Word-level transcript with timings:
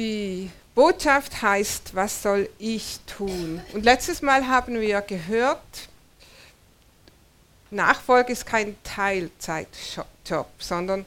Die 0.00 0.50
Botschaft 0.74 1.42
heißt, 1.42 1.94
was 1.94 2.22
soll 2.22 2.48
ich 2.58 3.00
tun? 3.06 3.60
Und 3.74 3.84
letztes 3.84 4.22
Mal 4.22 4.48
haben 4.48 4.80
wir 4.80 5.02
gehört, 5.02 5.60
Nachfolge 7.70 8.32
ist 8.32 8.46
kein 8.46 8.76
Teilzeitjob, 8.82 10.46
sondern 10.58 11.04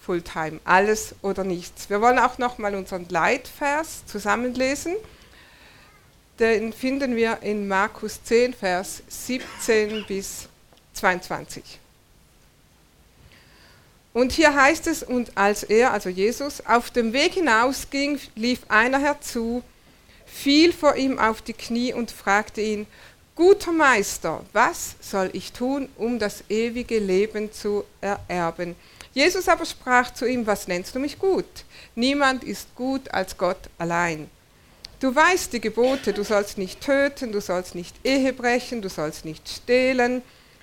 Fulltime, 0.00 0.60
alles 0.62 1.16
oder 1.20 1.42
nichts. 1.42 1.90
Wir 1.90 2.00
wollen 2.00 2.20
auch 2.20 2.38
nochmal 2.38 2.76
unseren 2.76 3.08
Leitvers 3.08 4.06
zusammenlesen. 4.06 4.94
Den 6.38 6.72
finden 6.72 7.16
wir 7.16 7.42
in 7.42 7.66
Markus 7.66 8.22
10, 8.22 8.54
Vers 8.54 9.02
17 9.08 10.06
bis 10.06 10.48
22. 10.94 11.80
Und 14.16 14.32
hier 14.32 14.54
heißt 14.54 14.86
es, 14.86 15.02
und 15.02 15.36
als 15.36 15.62
er, 15.62 15.92
also 15.92 16.08
Jesus, 16.08 16.64
auf 16.64 16.90
dem 16.90 17.12
Weg 17.12 17.34
hinausging, 17.34 18.18
lief 18.34 18.60
einer 18.68 18.98
herzu, 18.98 19.62
fiel 20.24 20.72
vor 20.72 20.96
ihm 20.96 21.18
auf 21.18 21.42
die 21.42 21.52
Knie 21.52 21.92
und 21.92 22.10
fragte 22.10 22.62
ihn, 22.62 22.86
guter 23.34 23.72
Meister, 23.72 24.42
was 24.54 24.94
soll 25.02 25.28
ich 25.34 25.52
tun, 25.52 25.90
um 25.98 26.18
das 26.18 26.44
ewige 26.48 26.98
Leben 26.98 27.52
zu 27.52 27.84
ererben? 28.00 28.74
Jesus 29.12 29.50
aber 29.50 29.66
sprach 29.66 30.14
zu 30.14 30.24
ihm, 30.24 30.46
was 30.46 30.66
nennst 30.66 30.94
du 30.94 30.98
mich 30.98 31.18
gut? 31.18 31.44
Niemand 31.94 32.42
ist 32.42 32.74
gut 32.74 33.12
als 33.12 33.36
Gott 33.36 33.68
allein. 33.76 34.30
Du 34.98 35.14
weißt 35.14 35.52
die 35.52 35.60
Gebote, 35.60 36.14
du 36.14 36.24
sollst 36.24 36.56
nicht 36.56 36.80
töten, 36.80 37.32
du 37.32 37.42
sollst 37.42 37.74
nicht 37.74 37.94
Ehe 38.02 38.32
brechen, 38.32 38.80
du 38.80 38.88
sollst 38.88 39.26
nicht 39.26 39.46
stehlen, 39.46 40.22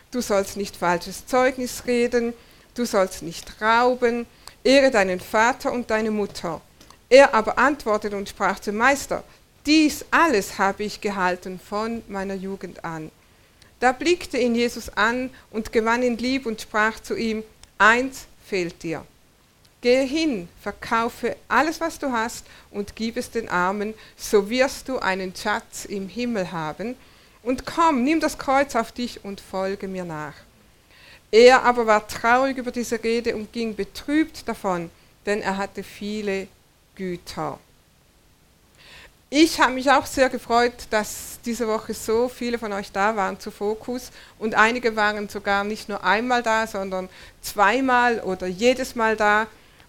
du 0.09 0.21
sollst 0.21 0.57
nicht 0.57 0.76
falsches 0.76 1.27
Zeugnis 1.27 1.84
reden, 1.85 2.34
du 2.76 2.86
sollst 2.86 3.23
nicht 3.23 3.62
rauben, 3.62 4.26
ehre 4.63 4.91
deinen 4.91 5.20
Vater 5.20 5.72
und 5.72 5.90
deine 5.90 6.12
Mutter. 6.12 6.62
Er 7.09 7.34
aber 7.34 7.58
antwortete 7.58 8.18
und 8.18 8.30
sprach 8.30 8.59
zum 8.59 8.77
Meister, 8.77 9.23
dies 9.66 10.05
alles 10.12 10.58
habe 10.58 10.84
ich 10.84 10.99
gehalten 10.99 11.60
von 11.60 12.02
meiner 12.07 12.34
Jugend 12.34 12.84
an. 12.84 13.12
Da 13.80 13.91
blickte 13.91 14.38
ihn 14.38 14.55
Jesus 14.55 14.90
an 14.90 15.30
und 15.52 15.71
gewann 15.71 16.04
ihn 16.04 16.18
lieb 16.18 16.46
und 16.46 16.62
sprach 16.62 16.99
zu 16.99 17.15
ihm, 17.15 17.43
eins 17.77 18.26
fehlt 18.46 18.82
dir. 18.84 19.05
Gehe 19.82 20.04
hin, 20.04 20.48
verkaufe 20.62 21.35
alles, 21.49 21.82
was 21.82 21.99
du 21.99 22.12
hast 22.12 22.46
und 22.71 22.96
gib 22.96 23.18
es 23.18 23.30
den 23.30 23.49
Armen, 23.49 23.93
so 24.15 24.49
wirst 24.49 24.87
du 24.87 24.99
einen 24.99 25.35
Schatz 25.35 25.84
im 25.84 26.08
Himmel 26.08 26.54
haben. 26.54 26.96
Und 27.41 27.65
komm, 27.65 28.04
nimm 28.05 28.21
das 28.21 28.37
Kreuz 28.37 28.76
auf 28.76 28.93
dich 28.93 29.26
und 29.26 29.41
folge 29.41 29.90
mir 29.90 30.05
nach. 30.05 30.35
Er 31.34 31.63
aber 31.63 31.87
war 31.87 32.07
traurig 32.07 32.59
über 32.59 32.70
diese 32.70 33.03
Rede 33.03 33.35
und 33.35 33.51
ging 33.51 33.76
betrübt 33.76 34.48
davon, 34.48 34.91
denn 35.26 35.41
er 35.41 35.57
hatte 35.57 35.81
viele 35.81 36.48
Güter. 36.93 37.57
Ich 39.31 39.59
habe 39.59 39.73
mich 39.73 39.90
auch 39.90 40.05
sehr 40.05 40.29
gefreut, 40.29 40.85
dass 40.91 41.40
diese 41.43 41.67
Woche 41.67 41.95
so 41.95 42.29
viele 42.29 42.59
von 42.59 42.71
euch 42.71 42.91
da 42.91 43.15
waren 43.15 43.40
zu 43.40 43.49
Fokus 43.49 44.12
und 44.37 44.53
einige 44.53 44.95
waren 44.95 45.27
sogar 45.27 45.63
nicht 45.63 45.90
nur 45.90 46.03
einmal 46.03 46.43
da, 46.43 46.67
sondern 46.67 47.09
zweimal 47.41 48.20
oder 48.20 48.45
jedes 48.45 48.93
Mal 48.93 49.18
da. 49.18 49.47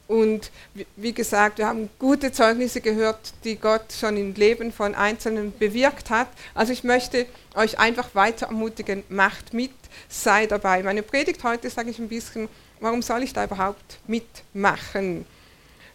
Und 0.09 0.51
wie 0.97 1.13
gesagt, 1.13 1.59
wir 1.59 1.67
haben 1.67 1.91
gute 1.99 2.33
Zeugnisse 2.33 2.81
gehört, 2.81 3.35
die 3.45 3.57
Gott 3.57 3.93
schon 3.93 4.17
im 4.17 4.33
Leben 4.33 4.73
von 4.73 4.95
Einzelnen 4.95 5.53
bewirkt 5.59 6.09
hat. 6.09 6.29
Also 6.55 6.73
ich 6.73 6.85
möchte 6.85 7.27
euch 7.55 7.79
einfach 7.79 8.15
weiter 8.15 8.47
ermutigen, 8.47 9.03
macht 9.11 9.53
mit, 9.53 9.73
sei 10.09 10.47
dabei. 10.47 10.83
Meine 10.83 11.03
Predigt 11.03 11.43
heute 11.45 11.71
sage 11.71 11.91
ich 11.91 11.99
ein 11.99 12.09
bisschen, 12.09 12.49
warum 12.81 13.03
soll 13.03 13.23
ich 13.23 13.33
da 13.33 13.45
überhaupt 13.45 13.99
mitmachen? 14.07 15.27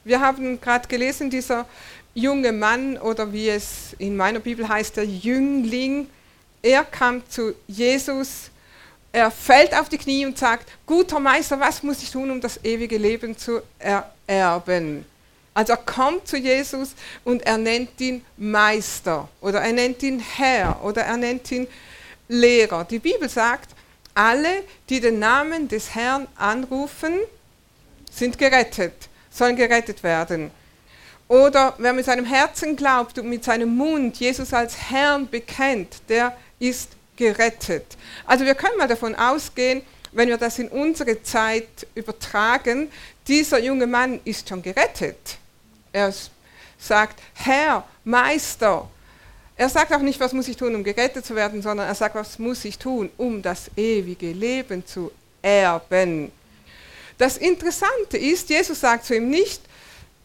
Wir 0.04 0.22
haben 0.22 0.60
gerade 0.62 0.88
gelesen, 0.88 1.30
dieser 1.30 1.66
junge 2.14 2.52
Mann 2.52 2.98
oder 2.98 3.32
wie 3.32 3.50
es 3.50 3.96
in 4.00 4.16
meiner 4.16 4.40
Bibel 4.40 4.68
heißt, 4.68 4.98
der 4.98 5.06
Jüngling, 5.06 6.08
er 6.62 6.84
kam 6.84 7.28
zu 7.30 7.54
Jesus, 7.68 8.50
er 9.12 9.32
fällt 9.32 9.74
auf 9.74 9.90
die 9.90 9.98
Knie 9.98 10.26
und 10.26 10.38
sagt, 10.38 10.70
guter 10.86 11.20
Meister, 11.20 11.60
was 11.60 11.82
muss 11.82 12.04
ich 12.04 12.12
tun, 12.12 12.30
um 12.30 12.42
das 12.42 12.64
ewige 12.64 12.98
Leben 12.98 13.38
zu 13.38 13.62
ererben? 13.80 15.06
Also 15.54 15.74
er 15.74 15.78
kommt 15.78 16.28
zu 16.28 16.38
Jesus 16.38 16.94
und 17.24 17.46
er 17.46 17.58
nennt 17.58 18.00
ihn 18.00 18.24
Meister 18.38 19.28
oder 19.42 19.62
er 19.62 19.74
nennt 19.74 20.02
ihn 20.04 20.20
Herr 20.20 20.80
oder 20.84 21.02
er 21.02 21.18
nennt 21.18 21.52
ihn 21.52 21.68
Lehrer. 22.28 22.86
Die 22.86 23.00
Bibel 23.00 23.28
sagt, 23.28 23.72
alle, 24.14 24.64
die 24.90 25.00
den 25.00 25.20
Namen 25.20 25.68
des 25.68 25.96
Herrn 25.96 26.28
anrufen, 26.36 27.14
sind 28.12 28.38
gerettet, 28.38 29.10
sollen 29.30 29.56
gerettet 29.56 30.04
werden. 30.04 30.52
Oder 31.28 31.76
wer 31.78 31.94
mit 31.94 32.06
seinem 32.06 32.26
Herzen 32.26 32.76
glaubt 32.76 33.20
und 33.20 33.30
mit 33.30 33.44
seinem 33.44 33.76
Mund 33.76 34.18
Jesus 34.18 34.52
als 34.54 34.76
Herrn 34.90 35.30
bekennt, 35.30 36.02
der 36.10 36.36
ist 36.58 36.90
gerettet. 37.16 37.86
Also 38.26 38.46
wir 38.46 38.56
können 38.56 38.78
mal 38.78 38.88
davon 38.88 39.14
ausgehen, 39.14 39.84
wenn 40.12 40.30
wir 40.30 40.38
das 40.38 40.58
in 40.58 40.70
unsere 40.70 41.22
Zeit 41.22 41.86
übertragen, 41.94 42.92
dieser 43.28 43.60
junge 43.60 43.86
Mann 43.86 44.20
ist 44.26 44.50
schon 44.50 44.64
gerettet. 44.64 45.38
Er 45.94 46.12
sagt, 46.80 47.22
Herr, 47.36 47.86
Meister. 48.04 48.90
Er 49.60 49.68
sagt 49.68 49.92
auch 49.92 50.00
nicht, 50.00 50.22
was 50.22 50.32
muss 50.32 50.48
ich 50.48 50.56
tun, 50.56 50.74
um 50.74 50.86
gerettet 50.86 51.26
zu 51.26 51.36
werden, 51.36 51.62
sondern 51.62 51.86
er 51.86 51.94
sagt, 51.94 52.16
was 52.16 52.40
muss 52.40 52.64
ich 52.64 52.78
tun, 52.78 53.10
um 53.18 53.42
das 53.42 53.70
ewige 53.76 54.32
Leben 54.32 54.86
zu 54.86 55.12
erben. 55.42 56.32
Das 57.18 57.36
Interessante 57.36 58.18
ist, 58.18 58.50
Jesus 58.50 58.80
sagt 58.80 59.04
zu 59.04 59.18
ihm 59.18 59.30
nicht, 59.30 59.62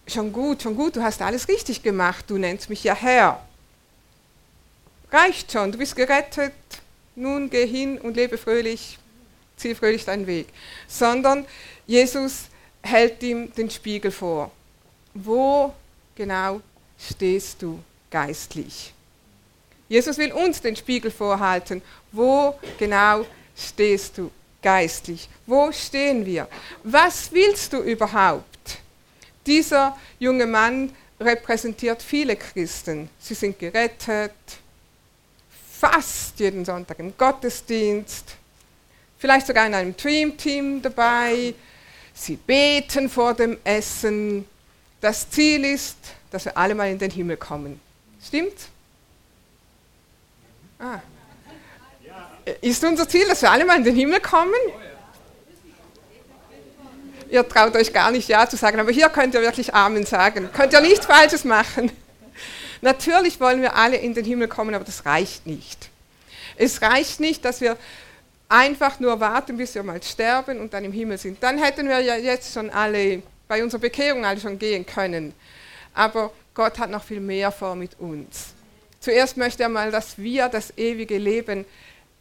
schon 0.06 0.32
gut, 0.32 0.62
schon 0.62 0.76
gut, 0.76 0.94
du 0.94 1.02
hast 1.02 1.20
alles 1.20 1.48
richtig 1.48 1.82
gemacht, 1.82 2.26
du 2.28 2.38
nennst 2.38 2.70
mich 2.70 2.84
ja 2.84 2.94
Herr. 2.94 3.44
Reicht 5.10 5.50
schon, 5.50 5.72
du 5.72 5.78
bist 5.78 5.96
gerettet, 5.96 6.52
nun 7.16 7.50
geh 7.50 7.66
hin 7.66 7.98
und 7.98 8.14
lebe 8.14 8.38
fröhlich, 8.38 9.00
zieh 9.56 9.74
fröhlich 9.74 10.04
deinen 10.04 10.28
Weg. 10.28 10.46
Sondern 10.86 11.44
Jesus 11.88 12.44
hält 12.82 13.20
ihm 13.24 13.52
den 13.52 13.68
Spiegel 13.68 14.12
vor. 14.12 14.52
Wo 15.12 15.74
genau 16.14 16.60
stehst 16.96 17.62
du 17.62 17.80
geistlich? 18.12 18.93
Jesus 19.88 20.16
will 20.18 20.32
uns 20.32 20.60
den 20.60 20.76
Spiegel 20.76 21.10
vorhalten. 21.10 21.82
Wo 22.12 22.58
genau 22.78 23.26
stehst 23.56 24.18
du 24.18 24.30
geistlich? 24.62 25.28
Wo 25.46 25.70
stehen 25.72 26.24
wir? 26.24 26.48
Was 26.82 27.30
willst 27.32 27.72
du 27.72 27.78
überhaupt? 27.80 28.78
Dieser 29.46 29.96
junge 30.18 30.46
Mann 30.46 30.90
repräsentiert 31.20 32.02
viele 32.02 32.36
Christen. 32.36 33.10
Sie 33.18 33.34
sind 33.34 33.58
gerettet, 33.58 34.32
fast 35.70 36.40
jeden 36.40 36.64
Sonntag 36.64 36.98
im 36.98 37.16
Gottesdienst, 37.16 38.36
vielleicht 39.18 39.46
sogar 39.46 39.66
in 39.66 39.74
einem 39.74 39.96
Dream-Team 39.96 40.80
dabei. 40.80 41.54
Sie 42.14 42.36
beten 42.36 43.08
vor 43.10 43.34
dem 43.34 43.58
Essen. 43.64 44.46
Das 45.00 45.28
Ziel 45.28 45.64
ist, 45.64 45.98
dass 46.30 46.46
wir 46.46 46.56
alle 46.56 46.74
mal 46.74 46.90
in 46.90 46.98
den 46.98 47.10
Himmel 47.10 47.36
kommen. 47.36 47.80
Stimmt? 48.26 48.54
Ah. 50.84 51.00
Ist 52.60 52.84
unser 52.84 53.08
Ziel, 53.08 53.26
dass 53.26 53.40
wir 53.40 53.50
alle 53.50 53.64
mal 53.64 53.78
in 53.78 53.84
den 53.84 53.96
Himmel 53.96 54.20
kommen? 54.20 54.52
ihr 57.34 57.46
traut 57.48 57.74
euch 57.74 57.92
gar 57.92 58.10
nicht 58.10 58.28
Ja 58.28 58.48
zu 58.48 58.56
sagen, 58.56 58.78
aber 58.78 58.92
hier 58.92 59.08
könnt 59.08 59.34
ihr 59.34 59.42
wirklich 59.42 59.74
Amen 59.74 60.06
sagen. 60.06 60.48
Könnt 60.52 60.72
ihr 60.72 60.80
nichts 60.80 61.06
Falsches 61.06 61.44
machen. 61.44 61.90
Natürlich 62.80 63.40
wollen 63.40 63.60
wir 63.60 63.74
alle 63.74 63.96
in 63.96 64.14
den 64.14 64.24
Himmel 64.24 64.48
kommen, 64.48 64.74
aber 64.74 64.84
das 64.84 65.04
reicht 65.04 65.46
nicht. 65.46 65.90
Es 66.56 66.80
reicht 66.82 67.20
nicht, 67.20 67.44
dass 67.44 67.60
wir 67.60 67.76
einfach 68.48 69.00
nur 69.00 69.18
warten, 69.18 69.56
bis 69.56 69.74
wir 69.74 69.82
mal 69.82 70.02
sterben 70.02 70.60
und 70.60 70.72
dann 70.72 70.84
im 70.84 70.92
Himmel 70.92 71.18
sind. 71.18 71.42
Dann 71.42 71.58
hätten 71.58 71.88
wir 71.88 71.98
ja 72.00 72.16
jetzt 72.16 72.52
schon 72.52 72.70
alle, 72.70 73.22
bei 73.48 73.62
unserer 73.62 73.80
Bekehrung 73.80 74.24
alle 74.24 74.38
schon 74.38 74.58
gehen 74.58 74.86
können. 74.86 75.34
Aber 75.92 76.30
Gott 76.52 76.78
hat 76.78 76.90
noch 76.90 77.02
viel 77.02 77.20
mehr 77.20 77.50
vor 77.50 77.74
mit 77.74 77.98
uns. 77.98 78.53
Zuerst 79.04 79.36
möchte 79.36 79.62
er 79.62 79.68
mal, 79.68 79.90
dass 79.90 80.16
wir 80.16 80.48
das 80.48 80.72
ewige 80.78 81.18
Leben 81.18 81.66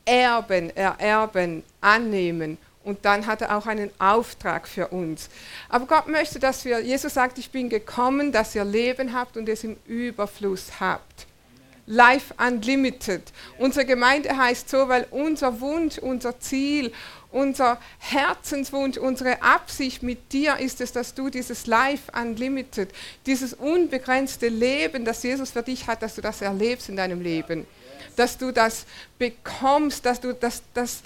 erben, 0.04 0.70
ererben, 0.76 1.64
annehmen 1.80 2.58
und 2.84 3.06
dann 3.06 3.26
hat 3.26 3.42
er 3.42 3.56
auch 3.58 3.68
einen 3.68 3.90
Auftrag 4.00 4.68
für 4.68 4.90
uns. 4.90 5.30
Aber 5.70 5.86
Gott 5.86 6.10
möchte, 6.10 6.40
dass 6.40 6.66
wir, 6.66 6.82
Jesus 6.82 7.14
sagt, 7.14 7.38
ich 7.38 7.52
bin 7.52 7.70
gekommen, 7.70 8.34
dass 8.34 8.54
ihr 8.54 8.66
Leben 8.66 9.14
habt 9.14 9.38
und 9.38 9.48
es 9.48 9.64
im 9.64 9.78
Überfluss 9.86 10.82
habt. 10.82 11.26
Life 11.86 12.34
Unlimited. 12.38 13.32
Unsere 13.58 13.86
Gemeinde 13.86 14.36
heißt 14.36 14.68
so, 14.68 14.90
weil 14.90 15.08
unser 15.10 15.62
Wunsch, 15.62 15.98
unser 16.00 16.38
Ziel, 16.42 16.92
unser 17.34 17.80
Herzenswunsch, 18.00 18.98
unsere 18.98 19.42
Absicht 19.42 20.04
mit 20.04 20.32
dir 20.32 20.58
ist 20.58 20.82
es, 20.82 20.92
dass 20.92 21.14
du 21.14 21.30
dieses 21.30 21.68
Life 21.68 22.12
Unlimited, 22.20 22.90
dieses 23.26 23.54
unbegrenzte 23.54 24.48
Leben, 24.48 25.06
das 25.06 25.24
Jesus 25.24 25.52
für 25.52 25.64
dich 25.64 25.88
hat, 25.88 26.02
dass 26.02 26.16
du 26.16 26.22
das 26.22 26.42
erlebst 26.42 26.90
in 26.90 26.96
deinem 26.96 27.22
Leben. 27.22 27.66
Dass 28.16 28.38
du 28.38 28.52
das 28.52 28.86
bekommst, 29.18 30.06
dass 30.06 30.22
du 30.22 30.34
das, 30.34 30.62
das, 30.74 31.02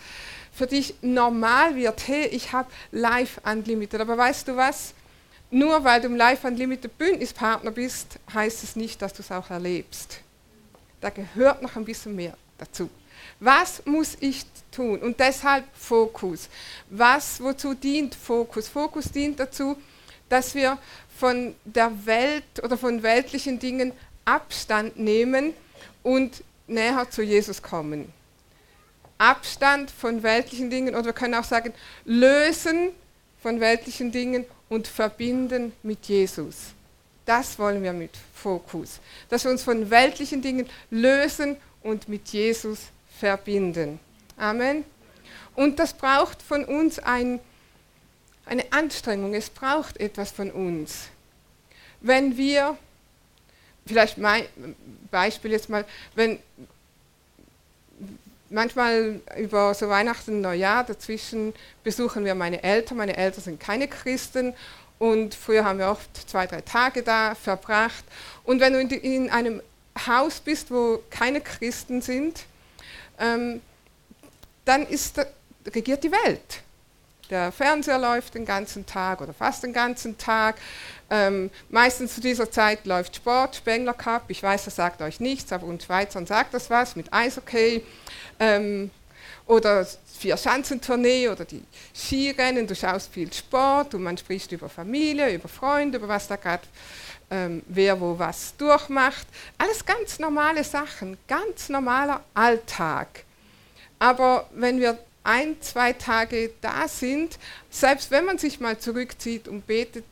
für 0.52 0.68
dich 0.68 0.96
normal 1.02 1.76
wird, 1.76 2.08
hey, 2.08 2.26
ich 2.28 2.52
habe 2.52 2.70
Life 2.92 3.40
Unlimited. 3.46 4.02
Aber 4.02 4.18
weißt 4.18 4.48
du 4.48 4.56
was? 4.56 4.94
nur 5.50 5.84
weil 5.84 6.02
du 6.02 6.08
im 6.08 6.16
Life 6.16 6.46
Unlimited 6.46 6.98
Bündnispartner 6.98 7.72
bist, 7.72 8.20
heißt 8.34 8.64
es 8.64 8.76
nicht, 8.76 9.02
dass 9.02 9.14
du 9.14 9.22
es 9.22 9.32
auch 9.32 9.50
erlebst. 9.50 10.20
Da 11.02 11.10
gehört 11.10 11.62
noch 11.62 11.76
ein 11.76 11.86
bisschen 11.86 12.16
mehr 12.16 12.36
dazu. 12.58 12.90
Was 13.40 13.86
muss 13.86 14.18
ich 14.20 14.46
tun? 14.72 15.00
Und 15.00 15.20
deshalb 15.20 15.66
Fokus. 15.76 16.50
Was, 16.90 17.42
wozu 17.42 17.74
dient 17.74 18.16
Fokus? 18.16 18.68
Fokus 18.68 19.12
dient 19.12 19.40
dazu, 19.40 19.78
dass 20.30 20.56
wir 20.56 20.78
von 21.18 21.56
der 21.64 21.92
Welt 22.06 22.64
oder 22.64 22.78
von 22.78 23.02
weltlichen 23.02 23.60
Dingen 23.60 23.94
Abstand 24.26 24.98
nehmen 24.98 25.54
und 26.04 26.44
näher 26.68 27.10
zu 27.10 27.22
Jesus 27.22 27.62
kommen. 27.62 28.12
Abstand 29.18 29.90
von 29.90 30.22
weltlichen 30.22 30.70
Dingen 30.70 30.94
oder 30.94 31.06
wir 31.06 31.14
können 31.14 31.34
auch 31.34 31.44
sagen, 31.44 31.74
lösen 32.06 32.90
von 33.42 33.60
weltlichen 33.60 34.12
Dingen 34.12 34.46
und 34.70 34.88
verbinden 34.88 35.74
mit 35.82 36.06
Jesus. 36.06 36.74
Das 37.26 37.58
wollen 37.58 37.82
wir 37.84 37.94
mit 37.94 38.12
Fokus, 38.34 39.00
dass 39.30 39.44
wir 39.44 39.52
uns 39.52 39.64
von 39.64 39.90
weltlichen 39.90 40.42
Dingen 40.42 40.68
lösen 40.92 41.58
und 41.82 42.08
mit 42.08 42.28
Jesus 42.30 42.80
verbinden. 43.20 44.00
Amen. 44.38 44.84
Und 45.56 45.80
das 45.80 45.94
braucht 45.94 46.42
von 46.42 46.64
uns 46.66 47.00
ein, 47.00 47.40
eine 48.46 48.72
Anstrengung, 48.72 49.34
es 49.34 49.50
braucht 49.50 50.00
etwas 50.00 50.32
von 50.32 50.52
uns. 50.52 51.08
Wenn 52.02 52.38
wir, 52.38 52.78
vielleicht 53.86 54.18
mein 54.18 54.46
Beispiel 55.10 55.52
jetzt 55.52 55.70
mal, 55.70 55.86
wenn 56.16 56.40
manchmal 58.50 59.20
über 59.38 59.74
so 59.74 59.90
Weihnachten, 59.90 60.42
Neujahr, 60.42 60.84
dazwischen 60.84 61.54
besuchen 61.84 62.26
wir 62.26 62.36
meine 62.36 62.64
Eltern. 62.64 62.98
Meine 62.98 63.18
Eltern 63.18 63.44
sind 63.44 63.60
keine 63.60 63.88
Christen 63.88 64.54
und 65.00 65.36
früher 65.36 65.66
haben 65.66 65.80
wir 65.80 65.90
oft 65.90 66.30
zwei, 66.30 66.48
drei 66.48 66.62
Tage 66.62 67.04
da 67.04 67.36
verbracht. 67.36 68.04
Und 68.44 68.60
wenn 68.60 68.74
du 68.74 68.80
in, 68.80 68.90
in 68.90 69.30
einem 69.30 69.62
Haus 70.08 70.40
bist, 70.40 70.72
wo 70.72 71.02
keine 71.10 71.42
Christen 71.42 72.02
sind, 72.02 72.46
ähm, 73.20 73.62
dann 74.66 74.86
ist, 74.88 75.20
regiert 75.74 76.04
die 76.04 76.12
Welt. 76.12 76.62
Der 77.30 77.52
Fernseher 77.52 78.00
läuft 78.00 78.36
den 78.36 78.46
ganzen 78.46 78.86
Tag 78.86 79.20
oder 79.22 79.34
fast 79.34 79.64
den 79.64 79.74
ganzen 79.74 80.18
Tag. 80.18 80.56
Ähm, 81.10 81.50
meistens 81.70 82.16
zu 82.16 82.22
dieser 82.22 82.50
Zeit 82.50 82.86
läuft 82.86 83.18
Sport, 83.18 83.58
Spengler 83.58 83.94
Cup. 83.94 84.24
Ich 84.30 84.42
weiß, 84.42 84.66
das 84.66 84.78
sagt 84.78 85.02
euch 85.02 85.20
nichts, 85.20 85.52
aber 85.52 85.66
uns 85.66 85.84
Schweizern 85.84 86.26
sagt 86.26 86.54
das 86.54 86.70
was 86.70 86.96
mit 86.96 87.14
Eishockey. 87.14 87.84
Ähm, 88.40 88.92
oder 89.48 89.88
Vier-Schanzentournee 90.20 91.30
oder 91.30 91.46
die 91.46 91.64
Skirennen. 91.94 92.68
Du 92.68 92.76
schaust 92.76 93.12
viel 93.12 93.32
Sport 93.32 93.94
und 93.94 94.04
man 94.04 94.18
spricht 94.18 94.52
über 94.52 94.70
Familie, 94.70 95.34
über 95.34 95.48
Freunde, 95.48 95.98
über 95.98 96.08
was 96.08 96.28
da 96.28 96.36
gerade 96.36 96.64
ähm, 97.30 97.62
wer 97.68 98.00
wo 98.00 98.18
was 98.18 98.56
durchmacht. 98.58 99.28
Alles 99.58 99.86
ganz 99.86 100.20
normale 100.20 100.64
Sachen, 100.64 101.18
ganz 101.28 101.70
normaler 101.70 102.24
Alltag. 102.34 103.24
Aber 104.00 104.50
wenn 104.54 104.80
wir 104.80 104.98
ein, 105.24 105.62
zwei 105.62 105.94
Tage 105.94 106.52
da 106.62 106.88
sind, 106.88 107.38
selbst 107.70 108.12
wenn 108.12 108.26
man 108.26 108.38
sich 108.38 108.60
mal 108.60 108.78
zurückzieht 108.78 109.48
und 109.48 109.68
betet, 109.68 110.06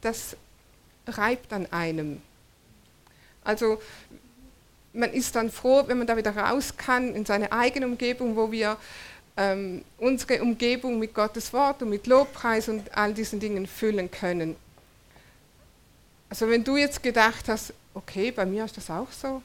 das 0.00 0.36
reibt 1.06 1.52
an 1.52 1.66
einem. 1.72 2.22
Also 3.42 3.80
man 4.98 5.12
ist 5.12 5.34
dann 5.36 5.50
froh, 5.50 5.84
wenn 5.86 5.98
man 5.98 6.06
da 6.06 6.16
wieder 6.16 6.36
raus 6.36 6.74
kann 6.76 7.14
in 7.14 7.24
seine 7.24 7.52
eigene 7.52 7.86
Umgebung, 7.86 8.36
wo 8.36 8.50
wir 8.50 8.76
ähm, 9.36 9.84
unsere 9.96 10.42
Umgebung 10.42 10.98
mit 10.98 11.14
Gottes 11.14 11.52
Wort 11.52 11.82
und 11.82 11.90
mit 11.90 12.06
Lobpreis 12.06 12.68
und 12.68 12.94
all 12.96 13.14
diesen 13.14 13.38
Dingen 13.38 13.66
füllen 13.66 14.10
können. 14.10 14.56
Also 16.28 16.48
wenn 16.50 16.64
du 16.64 16.76
jetzt 16.76 17.02
gedacht 17.02 17.48
hast, 17.48 17.72
okay, 17.94 18.32
bei 18.32 18.44
mir 18.44 18.64
ist 18.64 18.76
das 18.76 18.90
auch 18.90 19.10
so, 19.12 19.40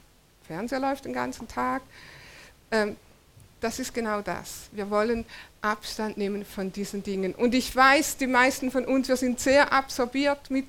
Fernseher 0.46 0.80
läuft 0.80 1.04
den 1.04 1.12
ganzen 1.12 1.48
Tag, 1.48 1.82
ähm, 2.70 2.96
das 3.60 3.78
ist 3.78 3.94
genau 3.94 4.20
das. 4.20 4.68
Wir 4.72 4.90
wollen 4.90 5.24
Abstand 5.62 6.18
nehmen 6.18 6.44
von 6.44 6.70
diesen 6.70 7.02
Dingen. 7.02 7.34
Und 7.34 7.54
ich 7.54 7.74
weiß, 7.74 8.18
die 8.18 8.26
meisten 8.26 8.70
von 8.70 8.84
uns, 8.84 9.08
wir 9.08 9.16
sind 9.16 9.40
sehr 9.40 9.72
absorbiert 9.72 10.50
mit 10.50 10.66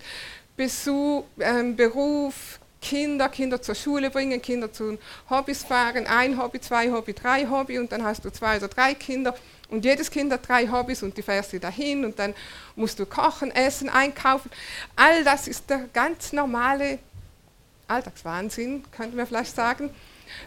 Besuch, 0.55 1.25
ähm, 1.39 1.75
Beruf, 1.75 2.59
Kinder, 2.85 3.29
Kinder 3.29 3.59
zur 3.59 3.73
Schule 3.73 4.11
bringen, 4.11 4.39
Kinder 4.39 4.71
zu 4.71 4.99
Hobbys 5.27 5.63
fahren, 5.63 6.05
ein 6.05 6.37
Hobby, 6.37 6.61
zwei 6.61 6.91
Hobby, 6.91 7.13
drei 7.13 7.47
Hobby 7.49 7.79
und 7.79 7.91
dann 7.91 8.03
hast 8.03 8.23
du 8.23 8.31
zwei 8.31 8.57
oder 8.57 8.67
drei 8.67 8.93
Kinder 8.93 9.35
und 9.69 9.83
jedes 9.83 10.11
Kind 10.11 10.31
hat 10.31 10.47
drei 10.47 10.67
Hobbys 10.67 11.01
und 11.01 11.17
die 11.17 11.23
fährst 11.23 11.51
du 11.51 11.59
dahin 11.59 12.05
und 12.05 12.19
dann 12.19 12.35
musst 12.75 12.99
du 12.99 13.07
kochen, 13.07 13.49
essen, 13.49 13.89
einkaufen. 13.89 14.51
All 14.95 15.23
das 15.23 15.47
ist 15.47 15.67
der 15.67 15.89
ganz 15.93 16.31
normale 16.31 16.99
Alltagswahnsinn, 17.87 18.83
könnten 18.95 19.17
wir 19.17 19.25
vielleicht 19.25 19.55
sagen. 19.55 19.89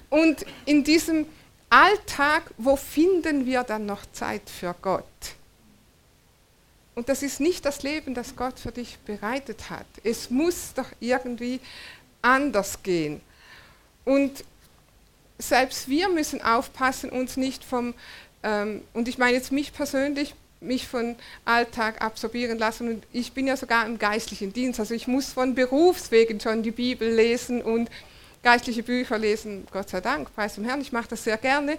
Und 0.08 0.46
in 0.64 0.84
diesem 0.84 1.26
Alltag, 1.70 2.44
wo 2.56 2.76
finden 2.76 3.46
wir 3.46 3.64
dann 3.64 3.84
noch 3.84 4.02
Zeit 4.12 4.49
für 4.49 4.76
Gott? 4.81 5.05
Und 6.94 7.08
das 7.08 7.23
ist 7.23 7.38
nicht 7.38 7.64
das 7.64 7.84
Leben, 7.84 8.14
das 8.14 8.34
Gott 8.34 8.58
für 8.58 8.73
dich 8.73 8.99
bereitet 9.06 9.70
hat. 9.70 9.87
Es 10.02 10.31
muss 10.31 10.75
doch 10.75 10.91
irgendwie 10.99 11.61
anders 12.29 12.83
gehen. 12.83 13.21
Und 14.05 14.45
selbst 15.39 15.89
wir 15.89 16.09
müssen 16.09 16.43
aufpassen, 16.43 17.11
uns 17.11 17.37
nicht 17.37 17.65
vom, 17.65 17.95
ähm, 18.43 18.83
und 18.93 19.09
ich 19.09 19.19
meine 19.19 19.37
jetzt 19.37 19.53
mich 19.53 19.73
persönlich, 19.73 20.35
mich 20.61 20.89
von 20.89 21.17
Alltag 21.45 22.03
absorbieren 22.03 22.59
lassen. 22.59 22.89
Und 22.89 23.05
ich 23.13 23.33
bin 23.33 23.47
ja 23.47 23.57
sogar 23.57 23.87
im 23.87 23.99
geistlichen 23.99 24.53
Dienst. 24.53 24.81
Also 24.81 24.95
ich 24.95 25.07
muss 25.07 25.33
von 25.33 25.55
Berufswegen 25.55 26.41
schon 26.41 26.63
die 26.63 26.73
Bibel 26.73 27.09
lesen 27.09 27.63
und 27.63 27.89
geistliche 28.43 28.83
Bücher 28.83 29.19
lesen, 29.19 29.67
Gott 29.71 29.89
sei 29.89 30.01
Dank, 30.01 30.35
preis 30.35 30.55
dem 30.55 30.65
Herrn, 30.65 30.81
ich 30.81 30.93
mache 30.93 31.09
das 31.09 31.25
sehr 31.25 31.37
gerne. 31.39 31.79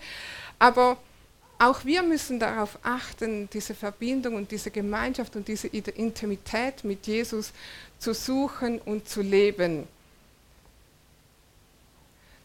Aber 0.60 0.98
auch 1.58 1.84
wir 1.84 2.04
müssen 2.04 2.40
darauf 2.40 2.80
achten, 2.84 3.50
diese 3.52 3.76
Verbindung 3.76 4.36
und 4.36 4.52
diese 4.52 4.72
Gemeinschaft 4.72 5.36
und 5.36 5.48
diese 5.48 5.68
Intimität 5.68 6.84
mit 6.86 7.06
Jesus 7.06 7.52
zu 7.98 8.14
suchen 8.14 8.80
und 8.80 9.10
zu 9.10 9.22
leben. 9.22 9.88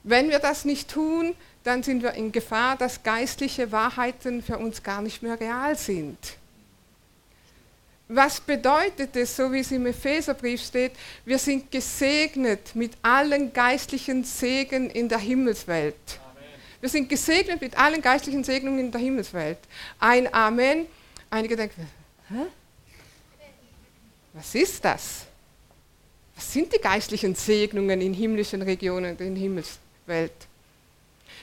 Wenn 0.05 0.29
wir 0.29 0.39
das 0.39 0.67
nicht 0.67 0.91
tun, 0.91 1.35
dann 1.65 1.83
sind 1.83 2.03
wir 2.03 2.13
in 2.13 2.31
Gefahr, 2.31 2.77
dass 2.77 3.03
geistliche 3.03 3.73
Wahrheiten 3.73 4.43
für 4.43 4.59
uns 4.59 4.83
gar 4.83 5.01
nicht 5.01 5.23
mehr 5.23 5.41
real 5.41 5.77
sind. 5.77 6.19
Was 8.07 8.39
bedeutet 8.39 9.17
es, 9.17 9.35
so 9.35 9.51
wie 9.51 9.61
es 9.61 9.73
im 9.73 9.87
Epheserbrief 9.87 10.63
steht, 10.63 10.93
wir 11.25 11.39
sind 11.39 11.71
gesegnet 11.71 12.77
mit 12.77 12.93
allen 13.01 13.51
geistlichen 13.51 14.25
Segen 14.25 14.91
in 14.91 15.09
der 15.09 15.19
Himmelswelt. 15.19 15.97
Amen. 16.23 16.45
Wir 16.81 16.89
sind 16.91 17.09
gesegnet 17.09 17.63
mit 17.63 17.79
allen 17.79 18.03
geistlichen 18.03 18.45
Segnungen 18.45 18.81
in 18.81 18.93
der 18.93 19.01
Himmelswelt. 19.01 19.59
Ein 19.99 20.33
Amen. 20.35 20.85
Einige 21.31 21.57
denken, 21.57 21.89
Hä? 22.29 22.47
was 24.35 24.55
ist 24.55 24.85
das? 24.85 25.25
Was 26.35 26.53
sind 26.53 26.75
die 26.75 26.81
geistlichen 26.81 27.35
Segnungen 27.35 28.03
in 28.03 28.13
himmlischen 28.13 28.61
Regionen, 28.61 29.17
in 29.17 29.35
der 29.35 29.43
Himmelswelt? 30.07 30.33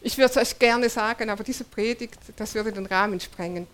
Ich 0.01 0.17
würde 0.17 0.31
es 0.31 0.37
euch 0.37 0.57
gerne 0.57 0.89
sagen, 0.89 1.29
aber 1.29 1.43
diese 1.43 1.63
Predigt, 1.63 2.17
das 2.35 2.55
würde 2.55 2.71
den 2.71 2.85
Rahmen 2.85 3.19
sprengen. 3.19 3.67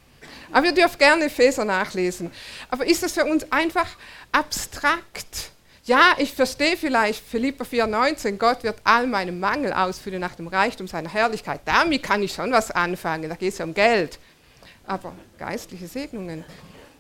Aber 0.51 0.65
ihr 0.65 0.73
dürft 0.73 0.99
gerne 0.99 1.25
Epheser 1.25 1.63
nachlesen. 1.63 2.31
Aber 2.69 2.85
ist 2.85 3.03
das 3.03 3.13
für 3.13 3.25
uns 3.25 3.49
einfach 3.51 3.87
abstrakt? 4.31 5.51
Ja, 5.85 6.15
ich 6.17 6.33
verstehe 6.33 6.75
vielleicht 6.75 7.23
Philippa 7.25 7.63
4,19, 7.63 8.37
Gott 8.37 8.63
wird 8.63 8.77
all 8.83 9.07
meinen 9.07 9.39
Mangel 9.39 9.71
ausfüllen 9.71 10.19
nach 10.19 10.35
dem 10.35 10.47
Reichtum 10.47 10.85
seiner 10.85 11.09
Herrlichkeit. 11.09 11.61
Damit 11.63 12.03
kann 12.03 12.21
ich 12.21 12.33
schon 12.33 12.51
was 12.51 12.71
anfangen, 12.71 13.29
da 13.29 13.35
geht 13.35 13.53
es 13.53 13.59
ja 13.59 13.65
um 13.65 13.73
Geld. 13.73 14.19
Aber 14.85 15.13
geistliche 15.37 15.87
Segnungen. 15.87 16.43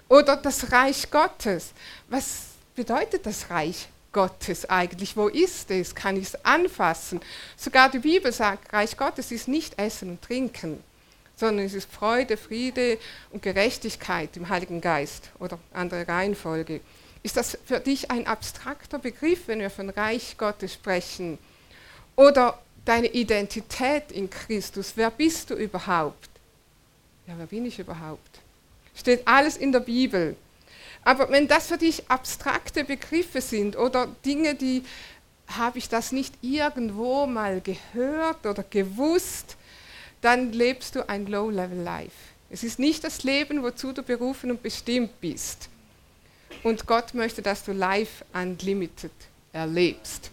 Oder 0.07 0.37
das 0.37 0.71
Reich 0.71 1.11
Gottes. 1.11 1.71
Was 2.07 2.45
bedeutet 2.75 3.25
das 3.25 3.49
Reich 3.49 3.89
Gottes 4.11 4.69
eigentlich? 4.69 5.15
Wo 5.15 5.27
ist 5.27 5.71
es? 5.71 5.93
Kann 5.93 6.17
ich 6.17 6.23
es 6.23 6.45
anfassen? 6.45 7.21
Sogar 7.55 7.89
die 7.89 7.99
Bibel 7.99 8.31
sagt, 8.31 8.73
Reich 8.73 8.97
Gottes 8.97 9.31
ist 9.31 9.47
nicht 9.47 9.77
Essen 9.79 10.11
und 10.11 10.21
Trinken 10.21 10.83
sondern 11.37 11.67
es 11.67 11.73
ist 11.75 11.89
Freude, 11.89 12.35
Friede 12.35 12.97
und 13.31 13.43
Gerechtigkeit 13.43 14.35
im 14.35 14.49
Heiligen 14.49 14.81
Geist 14.81 15.29
oder 15.39 15.59
andere 15.71 16.07
Reihenfolge. 16.07 16.81
Ist 17.23 17.37
das 17.37 17.57
für 17.65 17.79
dich 17.79 18.09
ein 18.09 18.25
abstrakter 18.25 18.99
Begriff, 18.99 19.47
wenn 19.47 19.59
wir 19.59 19.69
von 19.69 19.89
Reich 19.89 20.35
Gottes 20.37 20.73
sprechen? 20.73 21.37
Oder 22.15 22.59
deine 22.85 23.07
Identität 23.07 24.11
in 24.11 24.29
Christus? 24.29 24.93
Wer 24.95 25.11
bist 25.11 25.51
du 25.51 25.53
überhaupt? 25.53 26.29
Ja, 27.27 27.35
wer 27.37 27.45
bin 27.45 27.65
ich 27.65 27.77
überhaupt? 27.77 28.39
Steht 28.95 29.27
alles 29.27 29.57
in 29.57 29.71
der 29.71 29.81
Bibel. 29.81 30.35
Aber 31.03 31.29
wenn 31.29 31.47
das 31.47 31.67
für 31.67 31.77
dich 31.77 32.09
abstrakte 32.09 32.83
Begriffe 32.83 33.41
sind 33.41 33.77
oder 33.77 34.07
Dinge, 34.25 34.55
die 34.55 34.83
habe 35.47 35.77
ich 35.77 35.87
das 35.87 36.11
nicht 36.11 36.33
irgendwo 36.41 37.25
mal 37.25 37.61
gehört 37.61 38.45
oder 38.45 38.63
gewusst, 38.63 39.55
dann 40.21 40.51
lebst 40.51 40.95
du 40.95 41.07
ein 41.07 41.25
Low-Level-Life. 41.25 42.11
Es 42.49 42.63
ist 42.63 42.79
nicht 42.79 43.03
das 43.03 43.23
Leben, 43.23 43.63
wozu 43.63 43.93
du 43.93 44.03
berufen 44.03 44.51
und 44.51 44.63
bestimmt 44.63 45.19
bist. 45.21 45.69
Und 46.63 46.85
Gott 46.85 47.13
möchte, 47.13 47.41
dass 47.41 47.63
du 47.63 47.71
Life 47.71 48.25
Unlimited 48.33 49.11
erlebst. 49.53 50.31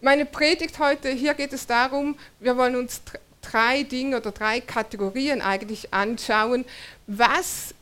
Meine 0.00 0.24
Predigt 0.24 0.78
heute, 0.78 1.10
hier 1.10 1.34
geht 1.34 1.52
es 1.52 1.66
darum, 1.66 2.16
wir 2.38 2.56
wollen 2.56 2.76
uns 2.76 3.02
drei 3.42 3.82
Dinge 3.82 4.18
oder 4.18 4.32
drei 4.32 4.60
Kategorien 4.60 5.42
eigentlich 5.42 5.92
anschauen. 5.92 6.64
Was 7.06 7.74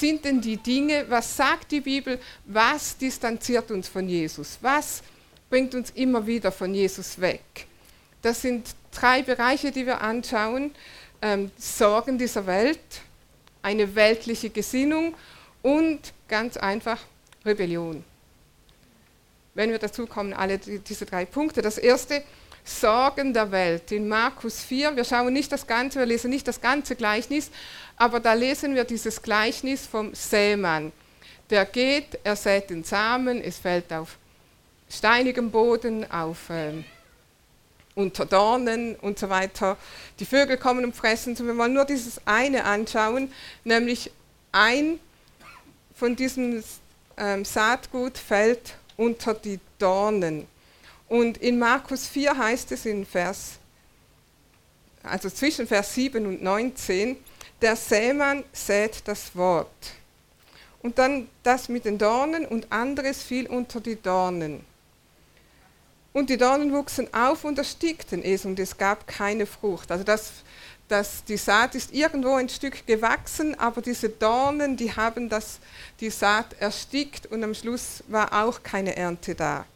sind 0.00 0.24
denn 0.24 0.40
die 0.40 0.56
Dinge, 0.56 1.06
was 1.08 1.36
sagt 1.36 1.72
die 1.72 1.80
Bibel, 1.80 2.18
was 2.44 2.96
distanziert 2.96 3.70
uns 3.70 3.88
von 3.88 4.08
Jesus? 4.08 4.58
Was 4.60 5.02
bringt 5.50 5.74
uns 5.74 5.90
immer 5.90 6.26
wieder 6.26 6.52
von 6.52 6.74
Jesus 6.74 7.20
weg? 7.20 7.66
Das 8.22 8.42
sind 8.42 8.74
drei 8.92 9.22
Bereiche, 9.22 9.70
die 9.70 9.86
wir 9.86 10.00
anschauen. 10.00 10.72
Ähm, 11.20 11.50
Sorgen 11.58 12.18
dieser 12.18 12.46
Welt, 12.46 12.80
eine 13.62 13.94
weltliche 13.94 14.50
Gesinnung 14.50 15.14
und 15.62 16.00
ganz 16.28 16.56
einfach 16.56 17.00
Rebellion. 17.44 18.04
Wenn 19.54 19.70
wir 19.70 19.78
dazu 19.78 20.06
kommen, 20.06 20.32
alle 20.32 20.58
diese 20.58 21.06
drei 21.06 21.24
Punkte. 21.24 21.62
Das 21.62 21.78
erste, 21.78 22.22
Sorgen 22.64 23.32
der 23.32 23.50
Welt. 23.50 23.90
In 23.92 24.08
Markus 24.08 24.60
4, 24.60 24.94
wir 24.94 25.04
schauen 25.04 25.32
nicht 25.32 25.50
das 25.50 25.66
Ganze, 25.66 25.98
wir 25.98 26.06
lesen 26.06 26.30
nicht 26.30 26.46
das 26.46 26.60
ganze 26.60 26.96
Gleichnis, 26.96 27.50
aber 27.98 28.20
da 28.20 28.32
lesen 28.32 28.74
wir 28.74 28.84
dieses 28.84 29.20
Gleichnis 29.20 29.86
vom 29.86 30.14
Sämann. 30.14 30.92
Der 31.50 31.64
geht, 31.64 32.18
er 32.24 32.36
sät 32.36 32.70
den 32.70 32.84
Samen, 32.84 33.42
es 33.42 33.58
fällt 33.58 33.92
auf 33.92 34.16
steinigem 34.88 35.50
Boden, 35.50 36.10
auf 36.10 36.50
äh, 36.50 36.84
unter 37.94 38.24
Dornen 38.24 38.94
und 38.96 39.18
so 39.18 39.28
weiter. 39.28 39.76
Die 40.20 40.24
Vögel 40.24 40.56
kommen 40.56 40.84
und 40.84 40.94
fressen. 40.94 41.34
So, 41.34 41.44
wir 41.44 41.56
wollen 41.56 41.74
nur 41.74 41.84
dieses 41.84 42.20
eine 42.24 42.64
anschauen, 42.64 43.32
nämlich 43.64 44.10
ein 44.52 45.00
von 45.94 46.14
diesem 46.14 46.62
ähm, 47.16 47.44
Saatgut 47.44 48.16
fällt 48.16 48.76
unter 48.96 49.34
die 49.34 49.58
Dornen. 49.78 50.46
Und 51.08 51.38
in 51.38 51.58
Markus 51.58 52.06
4 52.06 52.38
heißt 52.38 52.70
es 52.72 52.86
in 52.86 53.04
Vers, 53.04 53.58
also 55.02 55.28
zwischen 55.28 55.66
Vers 55.66 55.94
7 55.94 56.24
und 56.24 56.42
19, 56.42 57.16
der 57.60 57.76
Sämann 57.76 58.44
sät 58.52 59.02
das 59.06 59.34
Wort. 59.34 59.92
Und 60.82 60.98
dann 60.98 61.28
das 61.42 61.68
mit 61.68 61.84
den 61.84 61.98
Dornen 61.98 62.46
und 62.46 62.70
anderes 62.70 63.22
fiel 63.22 63.46
unter 63.46 63.80
die 63.80 64.00
Dornen. 64.00 64.64
Und 66.12 66.30
die 66.30 66.36
Dornen 66.36 66.72
wuchsen 66.72 67.12
auf 67.12 67.44
und 67.44 67.58
erstickten 67.58 68.22
es 68.22 68.44
und 68.44 68.58
es 68.58 68.76
gab 68.76 69.06
keine 69.06 69.44
Frucht. 69.44 69.90
Also 69.90 70.04
das, 70.04 70.32
das, 70.88 71.24
die 71.24 71.36
Saat 71.36 71.74
ist 71.74 71.92
irgendwo 71.92 72.34
ein 72.34 72.48
Stück 72.48 72.86
gewachsen, 72.86 73.58
aber 73.58 73.82
diese 73.82 74.08
Dornen, 74.08 74.76
die 74.76 74.94
haben 74.94 75.28
das, 75.28 75.58
die 76.00 76.10
Saat 76.10 76.54
erstickt 76.60 77.26
und 77.26 77.42
am 77.44 77.54
Schluss 77.54 78.02
war 78.08 78.44
auch 78.44 78.62
keine 78.62 78.96
Ernte 78.96 79.34
da. 79.34 79.66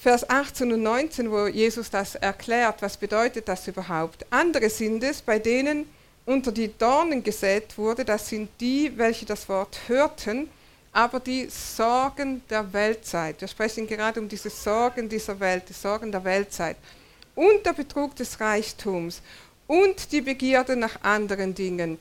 Vers 0.00 0.28
18 0.28 0.72
und 0.72 0.82
19, 0.82 1.30
wo 1.30 1.46
Jesus 1.46 1.90
das 1.90 2.14
erklärt, 2.14 2.80
was 2.80 2.96
bedeutet 2.96 3.48
das 3.48 3.68
überhaupt. 3.68 4.24
Andere 4.30 4.70
sind 4.70 5.02
es, 5.04 5.20
bei 5.20 5.38
denen 5.38 5.86
unter 6.26 6.52
die 6.52 6.76
Dornen 6.76 7.22
gesät 7.22 7.76
wurde, 7.76 8.04
das 8.04 8.28
sind 8.28 8.50
die, 8.60 8.96
welche 8.96 9.26
das 9.26 9.48
Wort 9.48 9.80
hörten, 9.88 10.48
aber 10.92 11.20
die 11.20 11.46
Sorgen 11.48 12.42
der 12.48 12.72
Weltzeit. 12.72 13.40
Wir 13.40 13.48
sprechen 13.48 13.86
gerade 13.86 14.20
um 14.20 14.28
diese 14.28 14.50
Sorgen 14.50 15.08
dieser 15.08 15.38
Welt, 15.40 15.64
die 15.68 15.72
Sorgen 15.72 16.10
der 16.10 16.24
Weltzeit. 16.24 16.76
Und 17.34 17.64
der 17.64 17.72
Betrug 17.72 18.16
des 18.16 18.40
Reichtums 18.40 19.22
und 19.66 20.10
die 20.12 20.20
Begierde 20.20 20.76
nach 20.76 21.02
anderen 21.02 21.54
Dingen 21.54 21.98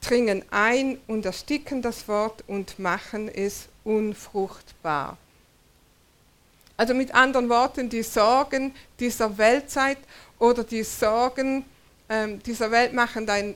dringen 0.00 0.44
ein 0.50 0.98
und 1.06 1.24
ersticken 1.24 1.80
das 1.80 2.08
Wort 2.08 2.42
und 2.48 2.78
machen 2.78 3.28
es 3.28 3.68
unfruchtbar. 3.84 5.16
Also 6.76 6.94
mit 6.94 7.14
anderen 7.14 7.48
Worten, 7.48 7.88
die 7.88 8.02
Sorgen 8.02 8.74
dieser 8.98 9.38
Weltzeit 9.38 9.98
oder 10.40 10.64
die 10.64 10.82
Sorgen 10.82 11.64
ähm, 12.12 12.42
dieser 12.42 12.70
Welt 12.70 12.92
machen 12.92 13.26
dein, 13.26 13.54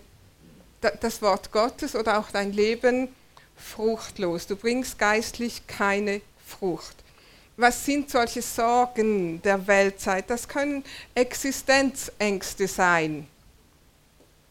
das 1.01 1.21
Wort 1.21 1.53
Gottes 1.53 1.95
oder 1.95 2.19
auch 2.19 2.31
dein 2.31 2.53
Leben 2.53 3.09
fruchtlos. 3.55 4.47
Du 4.47 4.57
bringst 4.57 4.99
geistlich 4.99 5.67
keine 5.67 6.23
Frucht. 6.45 6.97
Was 7.59 7.85
sind 7.85 8.11
solche 8.11 8.41
Sorgen 8.41 9.43
der 9.43 9.67
Weltzeit? 9.67 10.31
Das 10.31 10.49
können 10.49 10.85
Existenzängste 11.15 12.67
sein. 12.67 13.27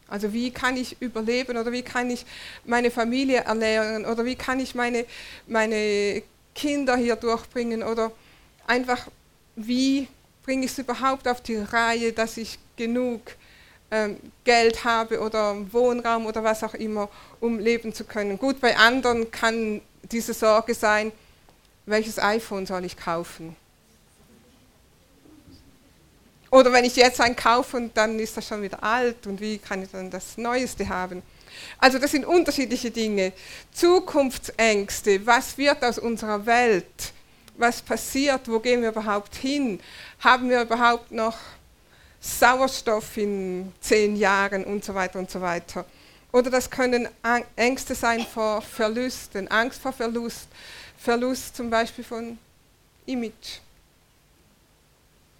Also 0.08 0.32
wie 0.32 0.52
kann 0.52 0.76
ich 0.76 1.00
überleben 1.00 1.56
oder 1.56 1.72
wie 1.72 1.82
kann 1.82 2.08
ich 2.10 2.24
meine 2.64 2.92
Familie 2.92 3.38
ernähren 3.38 4.06
oder 4.06 4.24
wie 4.24 4.36
kann 4.36 4.60
ich 4.60 4.76
meine, 4.76 5.04
meine 5.48 6.22
Kinder 6.54 6.96
hier 6.96 7.16
durchbringen 7.16 7.82
oder 7.82 8.12
einfach, 8.68 9.08
wie 9.56 10.06
bringe 10.44 10.64
ich 10.64 10.72
es 10.72 10.78
überhaupt 10.78 11.26
auf 11.26 11.40
die 11.40 11.56
Reihe, 11.56 12.12
dass 12.12 12.36
ich 12.36 12.60
genug 12.76 13.20
Geld 14.44 14.84
habe 14.84 15.20
oder 15.20 15.56
Wohnraum 15.72 16.26
oder 16.26 16.42
was 16.42 16.62
auch 16.62 16.74
immer, 16.74 17.08
um 17.40 17.58
leben 17.58 17.92
zu 17.92 18.04
können. 18.04 18.38
Gut, 18.38 18.60
bei 18.60 18.76
anderen 18.76 19.30
kann 19.30 19.80
diese 20.10 20.34
Sorge 20.34 20.74
sein, 20.74 21.12
welches 21.86 22.18
iPhone 22.18 22.66
soll 22.66 22.84
ich 22.84 22.96
kaufen? 22.96 23.56
Oder 26.50 26.72
wenn 26.72 26.84
ich 26.84 26.96
jetzt 26.96 27.20
einen 27.20 27.36
kaufe 27.36 27.76
und 27.76 27.96
dann 27.96 28.18
ist 28.18 28.36
das 28.36 28.46
schon 28.46 28.62
wieder 28.62 28.82
alt 28.82 29.26
und 29.26 29.40
wie 29.40 29.58
kann 29.58 29.82
ich 29.82 29.90
dann 29.90 30.10
das 30.10 30.38
Neueste 30.38 30.88
haben? 30.88 31.22
Also 31.78 31.98
das 31.98 32.12
sind 32.12 32.24
unterschiedliche 32.24 32.90
Dinge. 32.90 33.32
Zukunftsängste, 33.72 35.26
was 35.26 35.58
wird 35.58 35.84
aus 35.84 35.98
unserer 35.98 36.46
Welt? 36.46 37.12
was 37.58 37.82
passiert, 37.82 38.48
wo 38.48 38.58
gehen 38.58 38.82
wir 38.82 38.90
überhaupt 38.90 39.34
hin, 39.36 39.80
haben 40.20 40.50
wir 40.50 40.62
überhaupt 40.62 41.12
noch 41.12 41.36
Sauerstoff 42.26 43.16
in 43.16 43.72
zehn 43.80 44.16
Jahren 44.16 44.64
und 44.64 44.84
so 44.84 44.94
weiter 44.94 45.18
und 45.18 45.30
so 45.30 45.40
weiter. 45.40 45.84
Oder 46.32 46.50
das 46.50 46.70
können 46.70 47.08
Ängste 47.54 47.94
sein 47.94 48.26
vor 48.26 48.60
Verlusten, 48.62 49.48
Angst 49.48 49.80
vor 49.80 49.92
Verlust, 49.92 50.48
Verlust 50.98 51.56
zum 51.56 51.70
Beispiel 51.70 52.04
von 52.04 52.38
Image. 53.06 53.60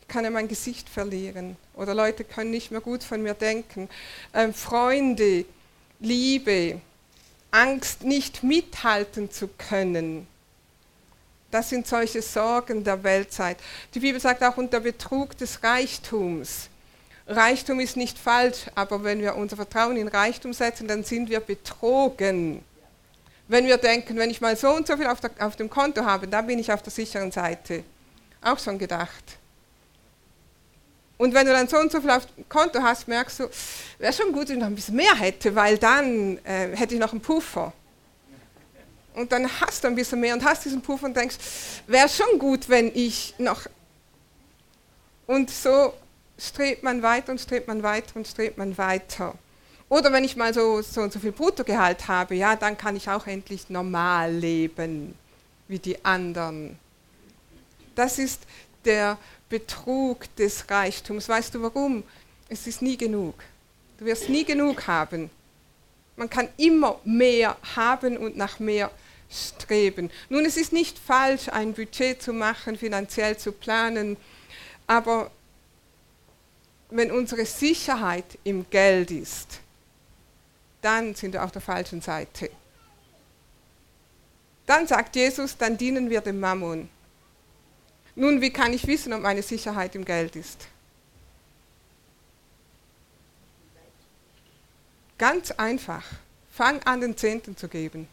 Ich 0.02 0.08
kann 0.08 0.24
ja 0.24 0.30
mein 0.30 0.48
Gesicht 0.48 0.88
verlieren 0.88 1.56
oder 1.74 1.94
Leute 1.94 2.24
können 2.24 2.52
nicht 2.52 2.70
mehr 2.70 2.80
gut 2.80 3.02
von 3.02 3.22
mir 3.22 3.34
denken. 3.34 3.88
Ähm, 4.32 4.54
Freunde, 4.54 5.44
Liebe, 5.98 6.80
Angst 7.50 8.04
nicht 8.04 8.42
mithalten 8.42 9.30
zu 9.30 9.48
können 9.48 10.28
das 11.50 11.70
sind 11.70 11.86
solche 11.86 12.22
Sorgen 12.22 12.84
der 12.84 13.02
Weltzeit. 13.02 13.56
Die 13.94 14.00
Bibel 14.00 14.20
sagt 14.20 14.42
auch 14.42 14.56
unter 14.56 14.80
Betrug 14.80 15.36
des 15.38 15.62
Reichtums. 15.62 16.68
Reichtum 17.26 17.80
ist 17.80 17.96
nicht 17.96 18.18
falsch, 18.18 18.66
aber 18.74 19.02
wenn 19.02 19.20
wir 19.20 19.34
unser 19.34 19.56
Vertrauen 19.56 19.96
in 19.96 20.08
Reichtum 20.08 20.52
setzen, 20.52 20.86
dann 20.86 21.02
sind 21.02 21.28
wir 21.28 21.40
betrogen. 21.40 22.62
Wenn 23.48 23.66
wir 23.66 23.78
denken, 23.78 24.16
wenn 24.16 24.30
ich 24.30 24.40
mal 24.40 24.56
so 24.56 24.70
und 24.70 24.86
so 24.86 24.96
viel 24.96 25.06
auf, 25.06 25.20
der, 25.20 25.30
auf 25.40 25.56
dem 25.56 25.68
Konto 25.68 26.04
habe, 26.04 26.28
dann 26.28 26.46
bin 26.46 26.58
ich 26.58 26.72
auf 26.72 26.82
der 26.82 26.92
sicheren 26.92 27.32
Seite. 27.32 27.82
Auch 28.42 28.58
schon 28.58 28.78
gedacht. 28.78 29.24
Und 31.18 31.32
wenn 31.34 31.46
du 31.46 31.52
dann 31.52 31.66
so 31.66 31.78
und 31.78 31.90
so 31.90 32.00
viel 32.00 32.10
auf 32.10 32.26
dem 32.26 32.48
Konto 32.48 32.80
hast, 32.80 33.08
merkst 33.08 33.40
du, 33.40 33.50
wäre 33.98 34.12
schon 34.12 34.32
gut, 34.32 34.48
wenn 34.48 34.56
ich 34.56 34.60
noch 34.60 34.68
ein 34.68 34.74
bisschen 34.74 34.96
mehr 34.96 35.14
hätte, 35.14 35.54
weil 35.54 35.78
dann 35.78 36.38
äh, 36.44 36.76
hätte 36.76 36.94
ich 36.94 37.00
noch 37.00 37.12
einen 37.12 37.22
Puffer. 37.22 37.72
Und 39.14 39.32
dann 39.32 39.48
hast 39.60 39.82
du 39.82 39.88
ein 39.88 39.94
bisschen 39.94 40.20
mehr 40.20 40.34
und 40.34 40.44
hast 40.44 40.66
diesen 40.66 40.82
Puff 40.82 41.02
und 41.02 41.16
denkst, 41.16 41.36
wäre 41.86 42.08
schon 42.08 42.38
gut, 42.38 42.68
wenn 42.68 42.94
ich 42.94 43.34
noch. 43.38 43.62
Und 45.26 45.50
so 45.50 45.94
strebt 46.38 46.82
man 46.82 47.02
weiter 47.02 47.32
und 47.32 47.40
strebt 47.40 47.68
man 47.68 47.82
weiter 47.82 48.16
und 48.16 48.26
strebt 48.26 48.58
man 48.58 48.76
weiter. 48.78 49.34
Oder 49.88 50.12
wenn 50.12 50.24
ich 50.24 50.36
mal 50.36 50.52
so, 50.52 50.82
so 50.82 51.02
und 51.02 51.12
so 51.12 51.20
viel 51.20 51.32
Bruttogehalt 51.32 52.08
habe, 52.08 52.34
ja, 52.34 52.56
dann 52.56 52.76
kann 52.76 52.96
ich 52.96 53.08
auch 53.08 53.26
endlich 53.26 53.70
normal 53.70 54.32
leben, 54.32 55.14
wie 55.68 55.78
die 55.78 56.04
anderen. 56.04 56.78
Das 57.94 58.18
ist 58.18 58.42
der 58.84 59.16
Betrug 59.48 60.34
des 60.36 60.68
Reichtums. 60.68 61.28
Weißt 61.28 61.54
du 61.54 61.62
warum? 61.62 62.02
Es 62.48 62.66
ist 62.66 62.82
nie 62.82 62.96
genug. 62.96 63.34
Du 63.98 64.04
wirst 64.04 64.28
nie 64.28 64.44
genug 64.44 64.86
haben. 64.86 65.30
Man 66.16 66.28
kann 66.28 66.48
immer 66.56 66.98
mehr 67.04 67.56
haben 67.76 68.16
und 68.16 68.36
nach 68.36 68.58
mehr 68.58 68.90
streben. 69.30 70.10
Nun, 70.28 70.44
es 70.44 70.56
ist 70.56 70.72
nicht 70.72 70.98
falsch, 70.98 71.48
ein 71.48 71.74
Budget 71.74 72.22
zu 72.22 72.32
machen, 72.32 72.76
finanziell 72.76 73.36
zu 73.36 73.52
planen, 73.52 74.16
aber 74.86 75.30
wenn 76.96 77.10
unsere 77.10 77.44
Sicherheit 77.44 78.38
im 78.44 78.68
Geld 78.70 79.10
ist, 79.10 79.60
dann 80.82 81.14
sind 81.14 81.32
wir 81.32 81.44
auf 81.44 81.52
der 81.52 81.62
falschen 81.62 82.00
Seite. 82.00 82.50
Dann 84.66 84.86
sagt 84.86 85.16
Jesus, 85.16 85.56
dann 85.56 85.76
dienen 85.76 86.10
wir 86.10 86.20
dem 86.20 86.40
Mammon. 86.40 86.88
Nun, 88.14 88.40
wie 88.40 88.50
kann 88.50 88.72
ich 88.72 88.86
wissen, 88.86 89.12
ob 89.12 89.20
meine 89.20 89.42
Sicherheit 89.42 89.94
im 89.94 90.04
Geld 90.04 90.36
ist? 90.36 90.66
Ganz 95.18 95.50
einfach. 95.52 96.04
Fang 96.50 96.82
an, 96.84 97.00
den 97.00 97.16
Zehnten 97.16 97.56
zu 97.56 97.68
geben. 97.68 98.08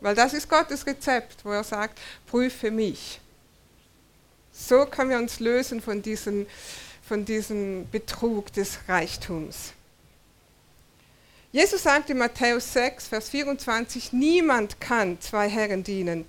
Weil 0.00 0.14
das 0.14 0.34
ist 0.34 0.48
Gottes 0.48 0.86
Rezept, 0.86 1.44
wo 1.44 1.50
er 1.50 1.64
sagt, 1.64 1.98
prüfe 2.26 2.70
mich. 2.70 3.20
So 4.52 4.86
können 4.86 5.10
wir 5.10 5.18
uns 5.18 5.40
lösen 5.40 5.80
von 5.80 6.00
diesem, 6.02 6.46
von 7.06 7.24
diesem 7.24 7.88
Betrug 7.90 8.52
des 8.52 8.78
Reichtums. 8.88 9.72
Jesus 11.52 11.84
sagt 11.84 12.10
in 12.10 12.18
Matthäus 12.18 12.72
6, 12.72 13.08
Vers 13.08 13.30
24, 13.30 14.12
niemand 14.12 14.80
kann 14.80 15.20
zwei 15.20 15.48
Herren 15.48 15.84
dienen, 15.84 16.26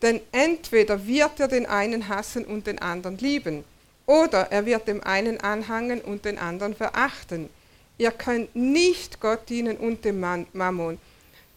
denn 0.00 0.20
entweder 0.30 1.06
wird 1.06 1.40
er 1.40 1.48
den 1.48 1.66
einen 1.66 2.08
hassen 2.08 2.44
und 2.44 2.66
den 2.66 2.78
anderen 2.78 3.18
lieben, 3.18 3.64
oder 4.06 4.50
er 4.50 4.64
wird 4.64 4.88
dem 4.88 5.02
einen 5.02 5.40
anhangen 5.40 6.00
und 6.00 6.24
den 6.24 6.38
anderen 6.38 6.74
verachten. 6.74 7.50
Ihr 7.98 8.12
könnt 8.12 8.54
nicht 8.56 9.20
Gott 9.20 9.48
dienen 9.48 9.76
und 9.76 10.04
dem 10.04 10.20
Mammon. 10.20 10.98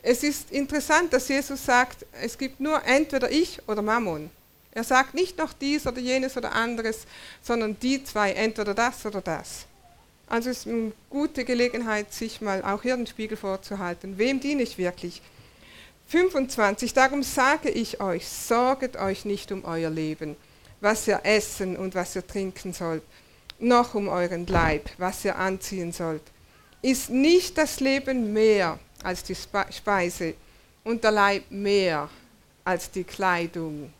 Es 0.01 0.23
ist 0.23 0.51
interessant, 0.51 1.13
dass 1.13 1.27
Jesus 1.27 1.65
sagt, 1.65 2.05
es 2.21 2.37
gibt 2.37 2.59
nur 2.59 2.83
entweder 2.85 3.31
ich 3.31 3.59
oder 3.67 3.81
Mammon. 3.81 4.29
Er 4.75 4.83
sagt 4.83 5.13
nicht 5.13 5.37
noch 5.37 5.53
dies 5.53 5.87
oder 5.87 5.99
jenes 5.99 6.35
oder 6.35 6.51
anderes, 6.51 7.07
sondern 7.41 7.79
die 7.79 8.03
zwei, 8.03 8.33
entweder 8.33 8.73
das 8.73 9.05
oder 9.05 9.21
das. 9.21 9.65
Also 10.27 10.49
es 10.49 10.59
ist 10.59 10.67
eine 10.67 10.91
gute 11.09 11.45
Gelegenheit, 11.45 12.13
sich 12.13 12.41
mal 12.41 12.61
auch 12.61 12.81
hier 12.81 12.97
den 12.97 13.07
Spiegel 13.07 13.37
vorzuhalten. 13.37 14.17
Wem 14.17 14.41
diene 14.41 14.63
ich 14.63 14.77
wirklich? 14.77 15.21
25. 16.07 16.93
Darum 16.93 17.23
sage 17.23 17.69
ich 17.69 18.01
euch, 18.01 18.27
sorget 18.27 18.97
euch 18.97 19.23
nicht 19.23 19.53
um 19.53 19.63
euer 19.63 19.89
Leben, 19.89 20.35
was 20.81 21.07
ihr 21.07 21.21
essen 21.23 21.77
und 21.77 21.95
was 21.95 22.13
ihr 22.17 22.27
trinken 22.27 22.73
sollt, 22.73 23.03
noch 23.59 23.95
um 23.95 24.09
euren 24.09 24.45
Leib, 24.45 24.89
was 24.97 25.23
ihr 25.23 25.37
anziehen 25.37 25.93
sollt. 25.93 26.23
Ist 26.81 27.09
nicht 27.09 27.57
das 27.57 27.79
Leben 27.79 28.33
mehr 28.33 28.77
als 29.03 29.23
die 29.23 29.35
Speise 29.35 30.33
und 30.83 31.01
der 31.01 31.11
Leib 31.11 31.43
mehr 31.49 32.09
als 32.65 32.91
die 32.91 33.05
Kleidung. 33.05 33.93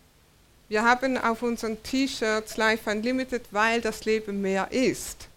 Wir 0.67 0.84
haben 0.84 1.17
auf 1.17 1.43
unseren 1.43 1.81
T-Shirts 1.84 2.57
Life 2.57 2.89
Unlimited, 2.89 3.43
weil 3.51 3.81
das 3.81 4.05
Leben 4.05 4.41
mehr 4.41 4.72
ist. 4.72 5.27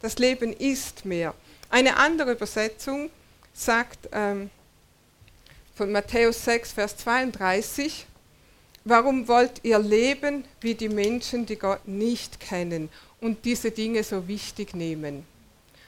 Das 0.00 0.18
Leben 0.18 0.52
ist 0.52 1.04
mehr. 1.04 1.34
Eine 1.68 1.96
andere 1.96 2.32
Übersetzung 2.32 3.10
sagt 3.52 4.08
ähm, 4.12 4.50
von 5.74 5.90
Matthäus 5.90 6.44
6, 6.44 6.72
Vers 6.72 6.96
32, 6.98 8.06
warum 8.84 9.26
wollt 9.26 9.64
ihr 9.64 9.80
leben 9.80 10.44
wie 10.60 10.76
die 10.76 10.88
Menschen, 10.88 11.44
die 11.44 11.56
Gott 11.56 11.88
nicht 11.88 12.38
kennen 12.38 12.88
und 13.20 13.44
diese 13.44 13.72
Dinge 13.72 14.04
so 14.04 14.28
wichtig 14.28 14.74
nehmen? 14.74 15.26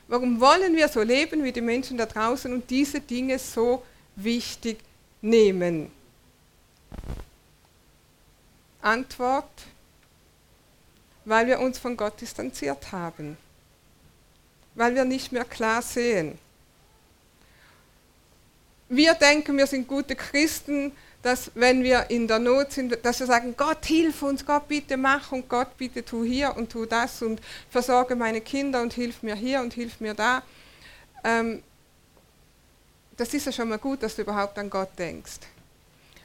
Warum 0.09 0.41
wollen 0.41 0.75
wir 0.75 0.89
so 0.89 1.03
leben 1.03 1.45
wie 1.45 1.53
die 1.53 1.61
Menschen 1.61 1.97
da 1.97 2.07
draußen 2.07 2.53
und 2.53 2.69
diese 2.69 3.01
Dinge 3.01 3.39
so 3.39 3.85
wichtig 4.17 4.79
nehmen? 5.23 5.93
Antwort, 8.83 9.51
weil 11.25 11.47
wir 11.47 11.61
uns 11.61 11.79
von 11.79 11.97
Gott 11.97 12.21
distanziert 12.21 12.93
haben, 12.93 13.37
weil 14.75 14.95
wir 14.95 15.05
nicht 15.05 15.33
mehr 15.33 15.45
klar 15.45 15.83
sehen. 15.83 16.39
Wir 18.89 19.15
denken, 19.15 19.57
wir 19.57 19.67
sind 19.67 19.87
gute 19.87 20.17
Christen, 20.17 20.93
dass 21.23 21.51
wenn 21.55 21.83
wir 21.83 22.11
in 22.11 22.27
der 22.27 22.39
Not 22.39 22.73
sind, 22.73 22.99
dass 23.05 23.21
wir 23.21 23.27
sagen, 23.27 23.55
Gott 23.57 23.85
hilf 23.85 24.23
uns, 24.23 24.45
Gott 24.45 24.67
bitte 24.69 24.97
mach 24.97 25.33
und 25.33 25.49
Gott 25.49 25.77
bitte 25.77 26.05
tu 26.05 26.25
hier 26.25 26.57
und 26.57 26.73
tu 26.73 26.87
das 26.87 27.23
und 27.23 27.41
versorge 27.69 28.17
meine 28.17 28.41
Kinder 28.41 28.81
und 28.81 28.95
hilf 28.95 29.23
mir 29.23 29.35
hier 29.35 29.61
und 29.61 29.75
hilf 29.75 30.01
mir 30.01 30.15
da. 30.15 30.43
Ähm, 31.23 31.63
das 33.17 33.35
ist 33.35 33.47
ja 33.47 33.53
schon 33.53 33.69
mal 33.69 33.79
gut, 33.79 34.03
dass 34.03 34.17
du 34.17 34.23
überhaupt 34.23 34.59
an 34.59 34.71
Gott 34.71 34.99
denkst. 34.99 35.41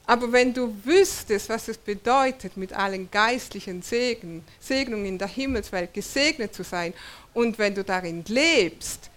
Aber 0.08 0.32
wenn 0.32 0.54
du 0.54 0.74
wüsstest, 0.84 1.50
was 1.50 1.68
es 1.68 1.78
bedeutet, 1.78 2.58
mit 2.58 2.74
allen 2.74 3.10
geistlichen 3.10 3.82
Segen, 3.82 4.44
Segnungen 4.60 5.06
in 5.06 5.18
der 5.18 5.28
Himmelswelt 5.28 5.94
gesegnet 5.94 6.54
zu 6.54 6.64
sein 6.64 6.94
und 7.34 7.58
wenn 7.58 7.74
du 7.74 7.84
darin 7.84 8.24
lebst, 8.28 9.10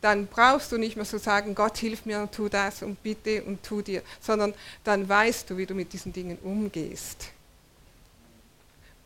dann 0.00 0.26
brauchst 0.26 0.70
du 0.70 0.78
nicht 0.78 0.94
mehr 0.94 1.04
so 1.04 1.18
sagen, 1.18 1.54
Gott 1.54 1.78
hilf 1.78 2.06
mir 2.06 2.20
und 2.20 2.32
tu 2.32 2.48
das 2.48 2.82
und 2.82 3.02
bitte 3.02 3.42
und 3.42 3.62
tu 3.64 3.82
dir, 3.82 4.02
sondern 4.20 4.54
dann 4.84 5.08
weißt 5.08 5.50
du, 5.50 5.56
wie 5.56 5.66
du 5.66 5.74
mit 5.74 5.92
diesen 5.92 6.12
Dingen 6.12 6.38
umgehst. 6.44 7.30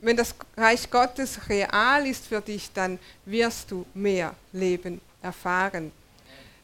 Wenn 0.01 0.17
das 0.17 0.35
Reich 0.57 0.91
Gottes 0.91 1.49
real 1.49 2.07
ist 2.07 2.27
für 2.27 2.41
dich, 2.41 2.71
dann 2.73 2.99
wirst 3.25 3.71
du 3.71 3.87
mehr 3.95 4.35
Leben 4.53 5.01
erfahren. 5.23 5.93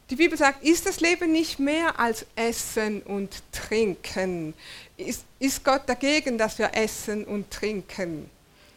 Die 0.09 0.15
Bibel 0.15 0.37
sagt, 0.37 0.63
ist 0.63 0.85
das 0.85 1.01
Leben 1.01 1.33
nicht 1.33 1.59
mehr 1.59 1.99
als 1.99 2.25
Essen 2.35 3.01
und 3.01 3.43
Trinken? 3.51 4.53
Ist, 4.95 5.25
ist 5.37 5.63
Gott 5.65 5.81
dagegen, 5.85 6.37
dass 6.37 6.57
wir 6.57 6.73
essen 6.73 7.25
und 7.25 7.51
trinken? 7.51 8.29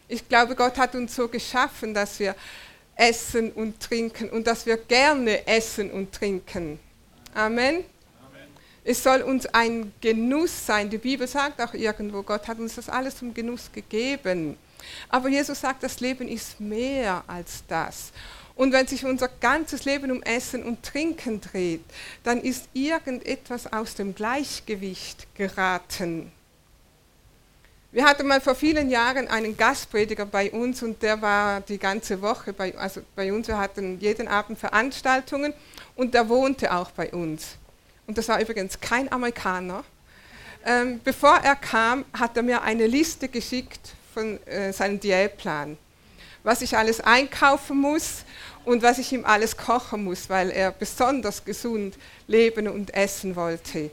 Ich 0.09 0.27
glaube, 0.27 0.55
Gott 0.55 0.77
hat 0.77 0.93
uns 0.93 1.15
so 1.15 1.29
geschaffen, 1.29 1.93
dass 1.93 2.19
wir 2.19 2.35
essen 2.97 3.51
und 3.53 3.79
trinken 3.79 4.29
und 4.29 4.45
dass 4.45 4.65
wir 4.65 4.75
gerne 4.75 5.47
essen 5.47 5.89
und 5.89 6.11
trinken. 6.11 6.79
Amen. 7.33 7.75
Amen. 7.75 7.85
Es 8.83 9.01
soll 9.01 9.21
uns 9.21 9.45
ein 9.45 9.93
Genuss 10.01 10.65
sein. 10.65 10.89
Die 10.89 10.97
Bibel 10.97 11.27
sagt 11.29 11.61
auch 11.61 11.73
irgendwo, 11.73 12.23
Gott 12.23 12.45
hat 12.49 12.59
uns 12.59 12.75
das 12.75 12.89
alles 12.89 13.15
zum 13.15 13.33
Genuss 13.33 13.71
gegeben. 13.71 14.57
Aber 15.07 15.29
Jesus 15.29 15.61
sagt, 15.61 15.81
das 15.83 16.01
Leben 16.01 16.27
ist 16.27 16.59
mehr 16.59 17.23
als 17.25 17.63
das. 17.69 18.11
Und 18.61 18.73
wenn 18.73 18.85
sich 18.85 19.03
unser 19.05 19.27
ganzes 19.27 19.85
Leben 19.85 20.11
um 20.11 20.21
Essen 20.21 20.61
und 20.61 20.83
Trinken 20.83 21.41
dreht, 21.41 21.81
dann 22.23 22.39
ist 22.39 22.69
irgendetwas 22.73 23.73
aus 23.73 23.95
dem 23.95 24.13
Gleichgewicht 24.13 25.25
geraten. 25.33 26.31
Wir 27.91 28.05
hatten 28.05 28.27
mal 28.27 28.39
vor 28.39 28.53
vielen 28.53 28.91
Jahren 28.91 29.27
einen 29.29 29.57
Gastprediger 29.57 30.27
bei 30.27 30.51
uns 30.51 30.83
und 30.83 31.01
der 31.01 31.19
war 31.23 31.61
die 31.61 31.79
ganze 31.79 32.21
Woche 32.21 32.53
bei, 32.53 32.77
also 32.77 33.01
bei 33.15 33.33
uns. 33.33 33.47
Wir 33.47 33.57
hatten 33.57 33.99
jeden 33.99 34.27
Abend 34.27 34.59
Veranstaltungen 34.59 35.55
und 35.95 36.13
der 36.13 36.29
wohnte 36.29 36.71
auch 36.71 36.91
bei 36.91 37.11
uns. 37.11 37.57
Und 38.05 38.15
das 38.19 38.27
war 38.27 38.39
übrigens 38.39 38.79
kein 38.79 39.11
Amerikaner. 39.11 39.83
Ähm, 40.63 41.01
bevor 41.03 41.37
er 41.37 41.55
kam, 41.55 42.05
hat 42.13 42.37
er 42.37 42.43
mir 42.43 42.61
eine 42.61 42.85
Liste 42.85 43.27
geschickt 43.27 43.95
von 44.13 44.39
äh, 44.45 44.71
seinem 44.71 44.99
Diätplan, 44.99 45.79
was 46.43 46.61
ich 46.61 46.77
alles 46.77 47.01
einkaufen 47.01 47.79
muss 47.79 48.23
und 48.65 48.83
was 48.83 48.99
ich 48.99 49.11
ihm 49.11 49.25
alles 49.25 49.57
kochen 49.57 50.03
muss, 50.03 50.29
weil 50.29 50.51
er 50.51 50.71
besonders 50.71 51.43
gesund 51.43 51.97
leben 52.27 52.67
und 52.67 52.93
essen 52.93 53.35
wollte. 53.35 53.91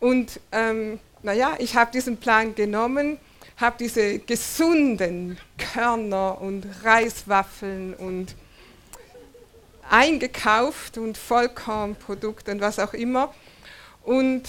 Und 0.00 0.40
ähm, 0.52 0.98
naja, 1.22 1.54
ich 1.58 1.76
habe 1.76 1.90
diesen 1.92 2.18
Plan 2.18 2.54
genommen, 2.54 3.18
habe 3.56 3.76
diese 3.78 4.18
gesunden 4.18 5.38
Körner 5.58 6.40
und 6.40 6.66
Reiswaffeln 6.84 7.94
und 7.94 8.34
eingekauft 9.88 10.98
und 10.98 11.16
Vollkornprodukte 11.16 12.50
und 12.50 12.60
was 12.60 12.78
auch 12.78 12.92
immer 12.92 13.32
und 14.02 14.42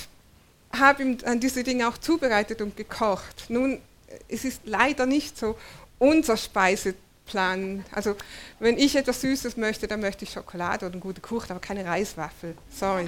habe 0.78 1.04
ihm 1.04 1.18
dann 1.18 1.40
diese 1.40 1.64
Dinge 1.64 1.88
auch 1.88 1.98
zubereitet 1.98 2.62
und 2.62 2.76
gekocht. 2.76 3.46
Nun, 3.50 3.80
es 4.28 4.46
ist 4.46 4.62
leider 4.66 5.06
nicht 5.06 5.38
so 5.38 5.58
unser 6.00 6.38
Speiseplan 6.38 7.07
planen. 7.28 7.86
Also 7.92 8.16
wenn 8.60 8.78
ich 8.78 8.96
etwas 8.96 9.22
Süßes 9.22 9.58
möchte, 9.58 9.88
dann 9.88 10.00
möchte 10.00 10.26
ich 10.26 10.32
Schokolade 10.32 10.86
oder 10.86 10.94
eine 10.94 11.02
gute 11.02 11.22
Kuchen, 11.22 11.52
aber 11.52 11.60
keine 11.60 11.86
Reiswaffel. 11.86 12.56
Sorry. 12.74 13.08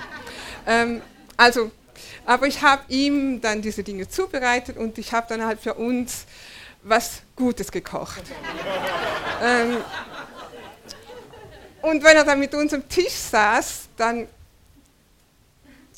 ähm, 0.68 1.02
also, 1.38 1.72
aber 2.26 2.46
ich 2.48 2.62
habe 2.62 2.84
ihm 2.90 3.42
dann 3.42 3.62
diese 3.62 3.84
Dinge 3.84 4.08
zubereitet 4.08 4.78
und 4.78 4.98
ich 4.98 5.14
habe 5.14 5.26
dann 5.30 5.44
halt 5.44 5.60
für 5.60 5.74
uns 5.74 6.26
was 6.84 7.22
Gutes 7.36 7.72
gekocht. 7.72 8.24
ähm, 9.44 9.78
und 11.82 12.04
wenn 12.04 12.18
er 12.18 12.24
dann 12.26 12.40
mit 12.40 12.54
uns 12.54 12.74
am 12.74 12.88
Tisch 12.88 13.14
saß, 13.14 13.88
dann 13.98 14.28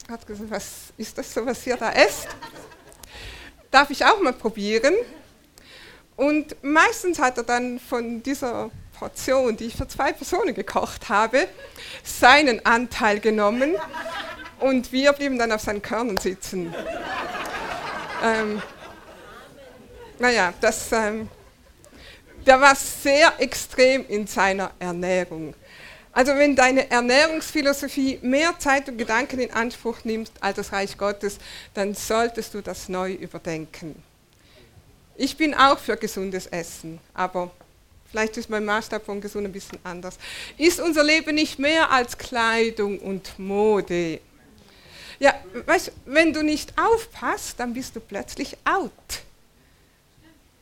hat 0.10 0.28
gesagt, 0.28 0.52
was 0.52 0.66
ist 0.98 1.18
das 1.18 1.34
so, 1.34 1.46
was 1.46 1.66
ihr 1.66 1.78
da 1.78 1.92
esst? 1.92 2.28
Darf 3.70 3.90
ich 3.90 4.04
auch 4.04 4.22
mal 4.22 4.34
probieren? 4.34 4.94
Und 6.16 6.56
meistens 6.64 7.20
hat 7.20 7.38
er 7.38 7.44
dann 7.44 7.80
von 7.80 8.22
dieser 8.22 8.70
Portion, 8.98 9.58
die 9.58 9.66
ich 9.66 9.76
für 9.76 9.88
zwei 9.88 10.14
Personen 10.14 10.54
gekocht 10.54 11.10
habe, 11.10 11.48
seinen 12.04 12.64
Anteil 12.66 13.20
genommen 13.20 13.76
und 14.60 14.92
wir 14.92 15.12
blieben 15.14 15.40
dann 15.40 15.52
auf 15.52 15.62
seinen 15.62 15.82
Körnern 15.82 16.18
sitzen. 16.18 16.74
ähm, 18.24 18.62
naja, 20.20 20.54
das, 20.62 20.92
ähm, 20.92 21.28
der 22.46 22.62
war 22.62 22.76
sehr 22.76 23.34
extrem 23.40 24.06
in 24.08 24.28
seiner 24.28 24.72
Ernährung. 24.78 25.56
Also 26.14 26.36
wenn 26.36 26.56
deine 26.56 26.92
Ernährungsphilosophie 26.92 28.20
mehr 28.22 28.60
Zeit 28.60 28.88
und 28.88 28.98
Gedanken 28.98 29.40
in 29.40 29.52
Anspruch 29.52 30.04
nimmt 30.04 30.32
als 30.42 30.58
das 30.58 30.72
Reich 30.74 30.98
Gottes, 30.98 31.38
dann 31.74 31.96
solltest 31.96 32.54
du 32.54 32.62
das 32.62 32.90
neu 32.90 33.14
überdenken. 33.14 34.04
Ich 35.22 35.38
bin 35.38 35.54
auch 35.54 35.78
für 35.78 35.98
gesundes 35.98 36.48
Essen, 36.48 37.00
aber 37.14 37.52
vielleicht 38.10 38.38
ist 38.38 38.50
mein 38.50 38.66
Maßstab 38.66 39.06
von 39.06 39.22
gesund 39.22 39.46
ein 39.46 39.52
bisschen 39.52 39.78
anders. 39.84 40.18
Ist 40.58 40.80
unser 40.80 41.04
Leben 41.04 41.36
nicht 41.36 41.60
mehr 41.60 41.92
als 41.92 42.18
Kleidung 42.18 42.98
und 42.98 43.38
Mode? 43.38 44.20
Ja, 45.20 45.36
weißt, 45.68 45.92
wenn 46.06 46.34
du 46.34 46.42
nicht 46.42 46.74
aufpasst, 46.76 47.60
dann 47.60 47.76
bist 47.76 47.96
du 47.96 48.00
plötzlich 48.00 48.58
out. 48.64 48.92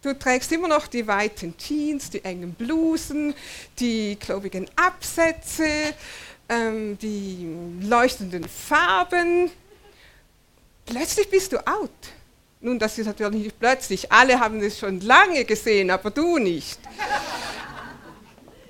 Du 0.01 0.13
trägst 0.19 0.51
immer 0.51 0.67
noch 0.67 0.87
die 0.87 1.07
weiten 1.07 1.55
Jeans, 1.57 2.09
die 2.09 2.25
engen 2.25 2.53
Blusen, 2.53 3.33
die 3.79 4.17
klobigen 4.17 4.69
Absätze, 4.75 5.93
ähm, 6.49 6.97
die 6.99 7.47
leuchtenden 7.87 8.43
Farben. 8.43 9.51
Plötzlich 10.85 11.29
bist 11.29 11.53
du 11.53 11.65
out. 11.65 11.89
Nun, 12.61 12.77
das 12.77 12.97
ist 12.97 13.05
natürlich 13.05 13.43
nicht 13.43 13.59
plötzlich. 13.59 14.11
Alle 14.11 14.39
haben 14.39 14.61
es 14.61 14.77
schon 14.77 14.99
lange 14.99 15.45
gesehen, 15.45 15.89
aber 15.89 16.11
du 16.11 16.37
nicht. 16.37 16.79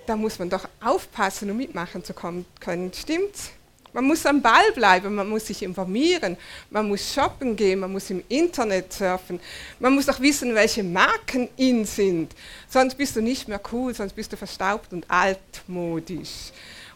da 0.06 0.16
muss 0.16 0.38
man 0.38 0.50
doch 0.50 0.68
aufpassen, 0.80 1.50
um 1.50 1.58
mitmachen 1.58 2.04
zu 2.04 2.14
können. 2.14 2.94
Stimmt's? 2.94 3.52
Man 3.92 4.06
muss 4.06 4.24
am 4.28 4.42
Ball 4.42 4.72
bleiben, 4.74 5.16
man 5.16 5.28
muss 5.28 5.48
sich 5.48 5.64
informieren, 5.64 6.38
man 6.70 6.88
muss 6.88 7.12
shoppen 7.12 7.56
gehen, 7.56 7.80
man 7.80 7.92
muss 7.92 8.12
im 8.12 8.24
Internet 8.30 8.94
surfen, 8.94 9.40
man 9.80 9.96
muss 9.96 10.08
auch 10.08 10.20
wissen, 10.20 10.54
welche 10.54 10.84
Marken 10.84 11.50
in 11.58 11.86
sind. 11.86 12.36
Sonst 12.68 12.96
bist 12.96 13.16
du 13.16 13.22
nicht 13.22 13.48
mehr 13.48 13.60
cool, 13.72 13.96
sonst 13.96 14.14
bist 14.14 14.32
du 14.32 14.38
verstaubt 14.38 14.94
und 14.94 15.10
altmodisch. 15.10 16.52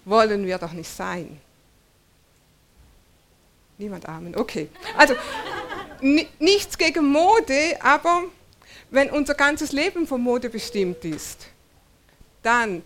Wollen 0.05 0.45
wir 0.45 0.59
doch 0.59 0.73
nicht 0.73 0.89
sein. 0.89 1.39
Niemand 3.79 4.07
Amen. 4.07 4.35
Okay. 4.35 4.69
Also, 4.95 5.15
nichts 6.03 6.77
gegen 6.77 7.05
Mode, 7.05 7.77
aber 7.81 8.23
wenn 8.91 9.09
unser 9.09 9.33
ganzes 9.33 9.71
Leben 9.71 10.05
von 10.05 10.21
Mode 10.21 10.49
bestimmt 10.49 11.03
ist, 11.05 11.47
dann 12.41 12.83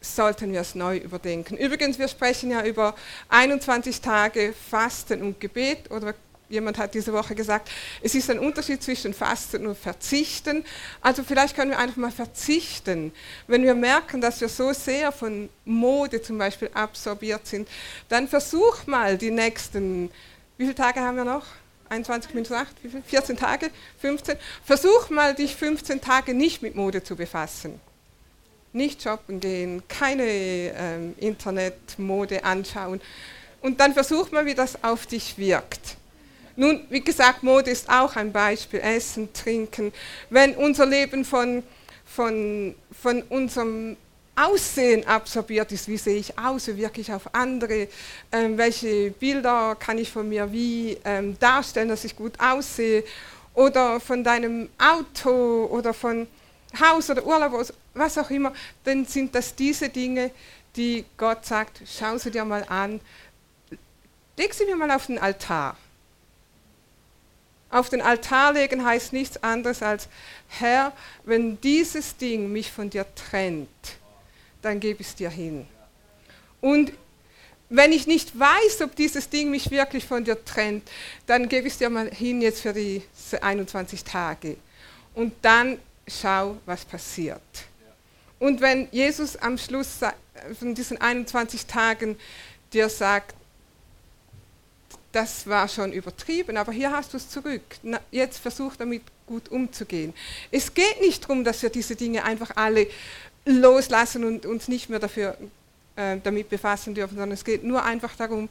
sollten 0.00 0.52
wir 0.52 0.60
es 0.60 0.74
neu 0.74 0.98
überdenken. 0.98 1.56
Übrigens, 1.56 1.98
wir 1.98 2.08
sprechen 2.08 2.50
ja 2.50 2.64
über 2.64 2.94
21 3.28 4.00
Tage 4.00 4.54
Fasten 4.70 5.22
und 5.22 5.40
Gebet 5.40 5.90
oder 5.90 6.14
jemand 6.48 6.78
hat 6.78 6.94
diese 6.94 7.12
Woche 7.12 7.34
gesagt, 7.34 7.70
es 8.02 8.14
ist 8.14 8.30
ein 8.30 8.38
Unterschied 8.38 8.82
zwischen 8.82 9.14
Fasten 9.14 9.66
und 9.66 9.76
Verzichten. 9.76 10.64
Also 11.00 11.24
vielleicht 11.24 11.56
können 11.56 11.72
wir 11.72 11.78
einfach 11.78 11.96
mal 11.96 12.12
verzichten. 12.12 13.12
Wenn 13.46 13.64
wir 13.64 13.74
merken, 13.74 14.20
dass 14.20 14.40
wir 14.40 14.48
so 14.48 14.72
sehr 14.72 15.10
von 15.10 15.48
Mode 15.64 16.22
zum 16.22 16.38
Beispiel 16.38 16.70
absorbiert 16.72 17.46
sind, 17.46 17.68
dann 18.08 18.28
versuch 18.28 18.86
mal 18.86 19.18
die 19.18 19.30
nächsten, 19.30 20.10
wie 20.56 20.64
viele 20.64 20.74
Tage 20.74 21.00
haben 21.00 21.16
wir 21.16 21.24
noch? 21.24 21.46
21 21.88 22.34
minus 22.34 22.52
8, 22.52 22.68
wie 22.82 22.88
viel? 22.88 23.02
14 23.02 23.36
Tage? 23.36 23.70
15? 24.00 24.36
Versuch 24.64 25.10
mal, 25.10 25.34
dich 25.34 25.56
15 25.56 26.00
Tage 26.00 26.34
nicht 26.34 26.62
mit 26.62 26.74
Mode 26.74 27.02
zu 27.02 27.16
befassen 27.16 27.80
nicht 28.76 29.02
shoppen 29.02 29.40
gehen, 29.40 29.82
keine 29.88 30.22
ähm, 30.24 31.14
Internetmode 31.18 32.44
anschauen. 32.44 33.00
Und 33.62 33.80
dann 33.80 33.94
versuch 33.94 34.30
mal, 34.30 34.46
wie 34.46 34.54
das 34.54 34.84
auf 34.84 35.06
dich 35.06 35.38
wirkt. 35.38 35.96
Nun, 36.54 36.86
wie 36.90 37.00
gesagt, 37.00 37.42
Mode 37.42 37.70
ist 37.70 37.88
auch 37.88 38.16
ein 38.16 38.32
Beispiel. 38.32 38.80
Essen, 38.80 39.32
Trinken. 39.32 39.92
Wenn 40.30 40.54
unser 40.54 40.86
Leben 40.86 41.24
von, 41.24 41.62
von, 42.04 42.74
von 42.92 43.22
unserem 43.22 43.96
Aussehen 44.36 45.06
absorbiert 45.06 45.72
ist, 45.72 45.88
wie 45.88 45.96
sehe 45.96 46.18
ich 46.18 46.38
aus, 46.38 46.68
wie 46.68 46.76
wirke 46.76 47.00
ich 47.00 47.12
auf 47.12 47.34
andere, 47.34 47.88
ähm, 48.30 48.58
welche 48.58 49.10
Bilder 49.10 49.74
kann 49.78 49.98
ich 49.98 50.10
von 50.10 50.28
mir 50.28 50.52
wie 50.52 50.98
ähm, 51.04 51.38
darstellen, 51.38 51.88
dass 51.88 52.04
ich 52.04 52.14
gut 52.14 52.38
aussehe, 52.38 53.02
oder 53.56 53.98
von 54.00 54.22
deinem 54.22 54.68
Auto 54.78 55.64
oder 55.64 55.92
von 55.94 56.28
Haus 56.78 57.10
oder 57.10 57.24
Urlaub, 57.24 57.66
was 57.94 58.18
auch 58.18 58.30
immer, 58.30 58.52
dann 58.84 59.06
sind 59.06 59.34
das 59.34 59.54
diese 59.54 59.88
Dinge, 59.88 60.30
die 60.76 61.04
Gott 61.16 61.44
sagt, 61.46 61.80
schau 61.86 62.18
sie 62.18 62.30
dir 62.30 62.44
mal 62.44 62.64
an, 62.68 63.00
leg 64.36 64.52
sie 64.52 64.66
mir 64.66 64.76
mal 64.76 64.90
auf 64.90 65.06
den 65.06 65.18
Altar. 65.18 65.76
Auf 67.70 67.88
den 67.88 68.02
Altar 68.02 68.52
legen 68.52 68.84
heißt 68.84 69.14
nichts 69.14 69.42
anderes 69.42 69.82
als, 69.82 70.08
Herr, 70.48 70.92
wenn 71.24 71.58
dieses 71.62 72.16
Ding 72.16 72.52
mich 72.52 72.70
von 72.70 72.90
dir 72.90 73.06
trennt, 73.14 73.68
dann 74.66 74.80
gebe 74.80 75.00
ich 75.00 75.08
es 75.08 75.14
dir 75.14 75.30
hin. 75.30 75.66
Und 76.60 76.92
wenn 77.68 77.92
ich 77.92 78.06
nicht 78.06 78.38
weiß, 78.38 78.82
ob 78.82 78.96
dieses 78.96 79.28
Ding 79.28 79.50
mich 79.50 79.70
wirklich 79.70 80.04
von 80.04 80.24
dir 80.24 80.44
trennt, 80.44 80.88
dann 81.26 81.48
gebe 81.48 81.68
ich 81.68 81.74
es 81.74 81.78
dir 81.78 81.88
mal 81.88 82.10
hin 82.10 82.42
jetzt 82.42 82.60
für 82.60 82.72
die 82.72 83.02
21 83.40 84.04
Tage. 84.04 84.56
Und 85.14 85.32
dann 85.42 85.78
schau, 86.06 86.58
was 86.66 86.84
passiert. 86.84 87.40
Und 88.38 88.60
wenn 88.60 88.88
Jesus 88.90 89.36
am 89.36 89.56
Schluss 89.56 90.00
von 90.58 90.74
diesen 90.74 91.00
21 91.00 91.66
Tagen 91.66 92.18
dir 92.72 92.88
sagt, 92.88 93.34
das 95.12 95.46
war 95.46 95.66
schon 95.66 95.92
übertrieben, 95.92 96.56
aber 96.58 96.72
hier 96.72 96.90
hast 96.92 97.14
du 97.14 97.16
es 97.16 97.30
zurück. 97.30 97.62
Na, 97.82 98.00
jetzt 98.10 98.38
versuch 98.38 98.76
damit 98.76 99.02
gut 99.26 99.48
umzugehen. 99.48 100.12
Es 100.50 100.74
geht 100.74 101.00
nicht 101.00 101.22
darum, 101.24 101.42
dass 101.42 101.62
wir 101.62 101.70
diese 101.70 101.96
Dinge 101.96 102.24
einfach 102.24 102.52
alle 102.56 102.86
loslassen 103.46 104.24
und 104.24 104.44
uns 104.44 104.68
nicht 104.68 104.90
mehr 104.90 104.98
dafür, 104.98 105.38
äh, 105.94 106.18
damit 106.22 106.50
befassen 106.50 106.94
dürfen, 106.94 107.16
sondern 107.16 107.32
es 107.32 107.44
geht 107.44 107.64
nur 107.64 107.82
einfach 107.82 108.14
darum, 108.16 108.48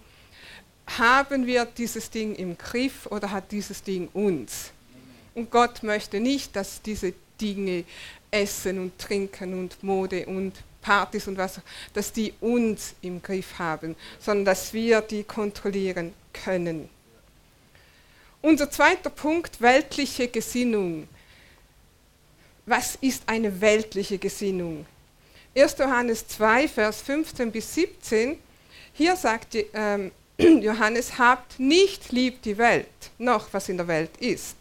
haben 0.97 1.45
wir 1.45 1.65
dieses 1.65 2.10
Ding 2.10 2.36
im 2.36 2.58
Griff 2.58 3.05
oder 3.08 3.29
hat 3.31 3.51
dieses 3.51 3.84
Ding 3.84 4.08
uns? 4.13 4.71
Und 5.34 5.51
Gott 5.51 5.84
möchte 5.84 6.19
nicht, 6.19 6.55
dass 6.55 6.81
diese 6.81 7.13
Dinge, 7.39 7.84
Essen 8.31 8.79
und 8.79 8.97
Trinken 8.97 9.53
und 9.53 9.81
Mode 9.84 10.25
und 10.25 10.53
Partys 10.81 11.27
und 11.27 11.38
was, 11.38 11.60
dass 11.93 12.12
die 12.12 12.34
uns 12.39 12.93
im 13.01 13.21
Griff 13.21 13.58
haben, 13.58 13.95
sondern 14.19 14.45
dass 14.45 14.73
wir 14.73 15.01
die 15.01 15.23
kontrollieren 15.23 16.13
können. 16.31 16.89
Unser 18.41 18.69
zweiter 18.69 19.10
Punkt, 19.10 19.60
weltliche 19.60 20.27
Gesinnung. 20.27 21.08
Was 22.65 22.97
ist 23.01 23.23
eine 23.28 23.62
weltliche 23.62 24.17
Gesinnung? 24.17 24.86
1. 25.56 25.78
Johannes 25.78 26.28
2, 26.28 26.67
Vers 26.67 27.01
15 27.01 27.51
bis 27.51 27.73
17, 27.75 28.38
hier 28.93 29.15
sagt 29.15 29.56
ähm, 29.73 30.12
Johannes, 30.38 31.17
habt 31.17 31.60
nicht 31.60 32.12
lieb 32.12 32.41
die 32.41 32.58
Welt, 32.58 32.88
noch 33.17 33.47
was 33.51 33.69
in 33.69 33.78
der 33.78 33.88
Welt 33.88 34.17
ist. 34.19 34.56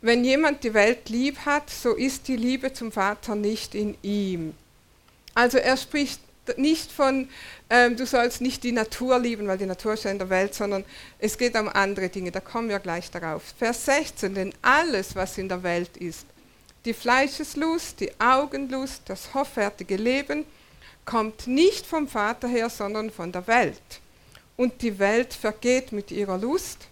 Wenn 0.00 0.24
jemand 0.24 0.64
die 0.64 0.74
Welt 0.74 1.08
lieb 1.08 1.38
hat, 1.46 1.70
so 1.70 1.94
ist 1.94 2.28
die 2.28 2.36
Liebe 2.36 2.72
zum 2.72 2.90
Vater 2.90 3.34
nicht 3.34 3.74
in 3.74 3.96
ihm. 4.02 4.54
Also 5.34 5.58
er 5.58 5.76
spricht 5.76 6.20
nicht 6.56 6.90
von, 6.90 7.28
ähm, 7.70 7.96
du 7.96 8.06
sollst 8.06 8.40
nicht 8.40 8.64
die 8.64 8.72
Natur 8.72 9.18
lieben, 9.18 9.46
weil 9.46 9.58
die 9.58 9.66
Natur 9.66 9.94
ist 9.94 10.04
ja 10.04 10.10
in 10.10 10.18
der 10.18 10.30
Welt, 10.30 10.54
sondern 10.54 10.84
es 11.18 11.38
geht 11.38 11.56
um 11.56 11.68
andere 11.68 12.08
Dinge, 12.08 12.30
da 12.30 12.40
kommen 12.40 12.68
wir 12.68 12.78
gleich 12.78 13.10
darauf. 13.10 13.42
Vers 13.58 13.84
16, 13.84 14.34
denn 14.34 14.54
alles, 14.62 15.14
was 15.14 15.38
in 15.38 15.48
der 15.48 15.62
Welt 15.62 15.96
ist, 15.96 16.26
die 16.84 16.94
Fleischeslust, 16.94 18.00
die 18.00 18.10
Augenlust, 18.18 19.02
das 19.06 19.34
hoffärtige 19.34 19.96
Leben, 19.96 20.44
kommt 21.04 21.46
nicht 21.46 21.86
vom 21.86 22.08
Vater 22.08 22.48
her, 22.48 22.68
sondern 22.68 23.10
von 23.10 23.30
der 23.30 23.46
Welt. 23.46 23.80
Und 24.56 24.82
die 24.82 24.98
Welt 24.98 25.32
vergeht 25.32 25.92
mit 25.92 26.10
ihrer 26.10 26.38
Lust, 26.38 26.88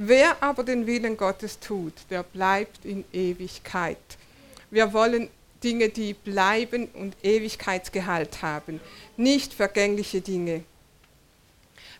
Wer 0.00 0.40
aber 0.40 0.62
den 0.62 0.86
Willen 0.86 1.16
Gottes 1.16 1.58
tut, 1.58 1.92
der 2.08 2.22
bleibt 2.22 2.84
in 2.84 3.04
Ewigkeit. 3.12 3.98
Wir 4.70 4.92
wollen 4.92 5.28
Dinge, 5.62 5.88
die 5.88 6.14
bleiben 6.14 6.86
und 6.88 7.16
Ewigkeitsgehalt 7.22 8.42
haben, 8.42 8.80
nicht 9.16 9.54
vergängliche 9.54 10.20
Dinge. 10.20 10.64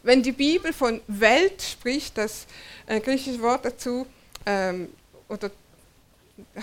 Wenn 0.03 0.23
die 0.23 0.33
Bibel 0.33 0.73
von 0.73 1.01
Welt 1.09 1.61
spricht, 1.61 2.17
das 2.19 2.47
äh, 2.87 3.01
griechische 3.01 3.41
Wort 3.43 3.65
dazu 3.65 4.07
ähm, 4.47 4.89
oder 5.29 5.51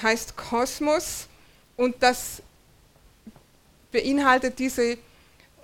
heißt 0.02 0.38
Kosmos 0.38 1.28
und 1.76 1.96
das 2.00 2.42
beinhaltet 3.92 4.58
diese, 4.58 4.98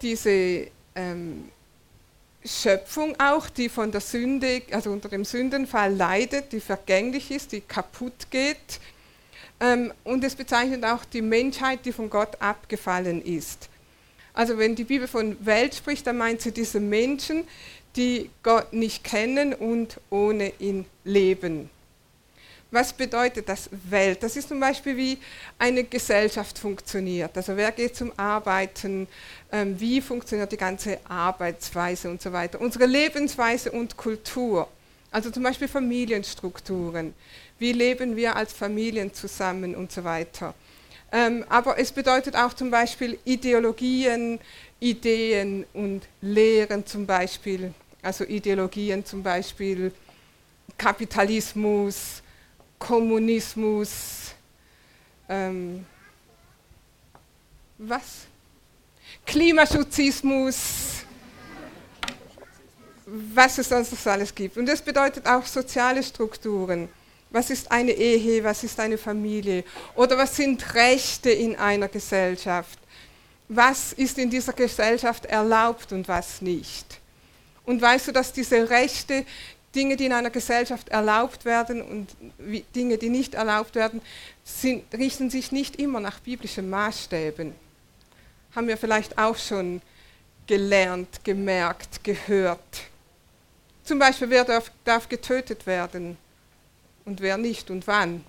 diese 0.01 0.67
ähm, 0.95 1.49
Schöpfung 2.43 3.19
auch, 3.19 3.49
die 3.49 3.69
von 3.69 3.91
der 3.91 4.01
Sünde, 4.01 4.63
also 4.71 4.91
unter 4.91 5.09
dem 5.09 5.25
Sündenfall 5.25 5.95
leidet, 5.95 6.51
die 6.51 6.59
vergänglich 6.59 7.31
ist, 7.31 7.51
die 7.51 7.61
kaputt 7.61 8.31
geht. 8.31 8.79
Ähm, 9.61 9.93
und 10.03 10.23
es 10.23 10.35
bezeichnet 10.35 10.83
auch 10.83 11.05
die 11.05 11.21
Menschheit, 11.21 11.85
die 11.85 11.93
von 11.93 12.09
Gott 12.09 12.41
abgefallen 12.41 13.21
ist. 13.21 13.69
Also 14.33 14.57
wenn 14.57 14.75
die 14.75 14.83
Bibel 14.83 15.07
von 15.07 15.37
Welt 15.45 15.75
spricht, 15.75 16.07
dann 16.07 16.17
meint 16.17 16.41
sie 16.41 16.51
diese 16.51 16.79
Menschen, 16.79 17.43
die 17.95 18.29
Gott 18.43 18.73
nicht 18.73 19.03
kennen 19.03 19.53
und 19.53 19.99
ohne 20.09 20.53
ihn 20.59 20.85
leben. 21.03 21.69
Was 22.73 22.93
bedeutet 22.93 23.49
das 23.49 23.69
Welt? 23.89 24.23
Das 24.23 24.37
ist 24.37 24.47
zum 24.47 24.61
Beispiel, 24.61 24.95
wie 24.95 25.17
eine 25.59 25.83
Gesellschaft 25.83 26.57
funktioniert. 26.57 27.35
Also 27.35 27.57
wer 27.57 27.69
geht 27.73 27.97
zum 27.97 28.13
Arbeiten, 28.15 29.07
ähm, 29.51 29.77
wie 29.77 29.99
funktioniert 29.99 30.53
die 30.53 30.57
ganze 30.57 30.97
Arbeitsweise 31.03 32.09
und 32.09 32.21
so 32.21 32.31
weiter. 32.31 32.61
Unsere 32.61 32.85
Lebensweise 32.85 33.71
und 33.73 33.97
Kultur. 33.97 34.69
Also 35.11 35.29
zum 35.29 35.43
Beispiel 35.43 35.67
Familienstrukturen. 35.67 37.13
Wie 37.61 37.73
leben 37.73 38.15
wir 38.15 38.35
als 38.35 38.53
Familien 38.53 39.13
zusammen 39.13 39.75
und 39.75 39.91
so 39.91 40.03
weiter. 40.03 40.55
Ähm, 41.11 41.45
aber 41.47 41.77
es 41.77 41.91
bedeutet 41.91 42.35
auch 42.35 42.55
zum 42.55 42.71
Beispiel 42.71 43.19
Ideologien, 43.23 44.39
Ideen 44.79 45.67
und 45.71 46.01
Lehren 46.21 46.83
zum 46.87 47.05
Beispiel 47.05 47.71
Also 48.01 48.23
Ideologien 48.23 49.05
zum 49.05 49.21
Beispiel 49.21 49.93
Kapitalismus, 50.75 52.23
Kommunismus, 52.79 54.33
ähm, 55.29 55.85
was? 57.77 58.25
Klimaschutzismus, 59.23 61.05
was 63.05 63.59
es 63.59 63.69
sonst 63.69 63.91
noch 63.91 64.11
alles 64.11 64.33
gibt. 64.33 64.57
Und 64.57 64.65
das 64.65 64.81
bedeutet 64.81 65.27
auch 65.27 65.45
soziale 65.45 66.01
Strukturen. 66.01 66.89
Was 67.31 67.49
ist 67.49 67.71
eine 67.71 67.91
Ehe, 67.91 68.43
was 68.43 68.63
ist 68.63 68.77
eine 68.79 68.97
Familie? 68.97 69.63
Oder 69.95 70.17
was 70.17 70.35
sind 70.35 70.73
Rechte 70.75 71.31
in 71.31 71.55
einer 71.55 71.87
Gesellschaft? 71.87 72.77
Was 73.47 73.93
ist 73.93 74.17
in 74.17 74.29
dieser 74.29 74.51
Gesellschaft 74.51 75.25
erlaubt 75.25 75.93
und 75.93 76.07
was 76.09 76.41
nicht? 76.41 76.99
Und 77.65 77.81
weißt 77.81 78.09
du, 78.09 78.11
dass 78.11 78.33
diese 78.33 78.69
Rechte, 78.69 79.25
Dinge, 79.73 79.95
die 79.95 80.07
in 80.07 80.13
einer 80.13 80.29
Gesellschaft 80.29 80.89
erlaubt 80.89 81.45
werden 81.45 81.81
und 81.81 82.09
Dinge, 82.75 82.97
die 82.97 83.07
nicht 83.07 83.33
erlaubt 83.33 83.75
werden, 83.75 84.01
sind, 84.43 84.83
richten 84.93 85.29
sich 85.29 85.53
nicht 85.53 85.77
immer 85.77 86.01
nach 86.01 86.19
biblischen 86.19 86.69
Maßstäben. 86.69 87.55
Haben 88.53 88.67
wir 88.67 88.75
vielleicht 88.75 89.17
auch 89.17 89.37
schon 89.37 89.81
gelernt, 90.47 91.23
gemerkt, 91.23 92.03
gehört. 92.03 92.59
Zum 93.85 93.99
Beispiel, 93.99 94.29
wer 94.29 94.43
darf, 94.43 94.69
darf 94.83 95.07
getötet 95.07 95.65
werden 95.65 96.17
und 97.05 97.21
wer 97.21 97.37
nicht 97.37 97.69
und 97.69 97.87
wann. 97.87 98.23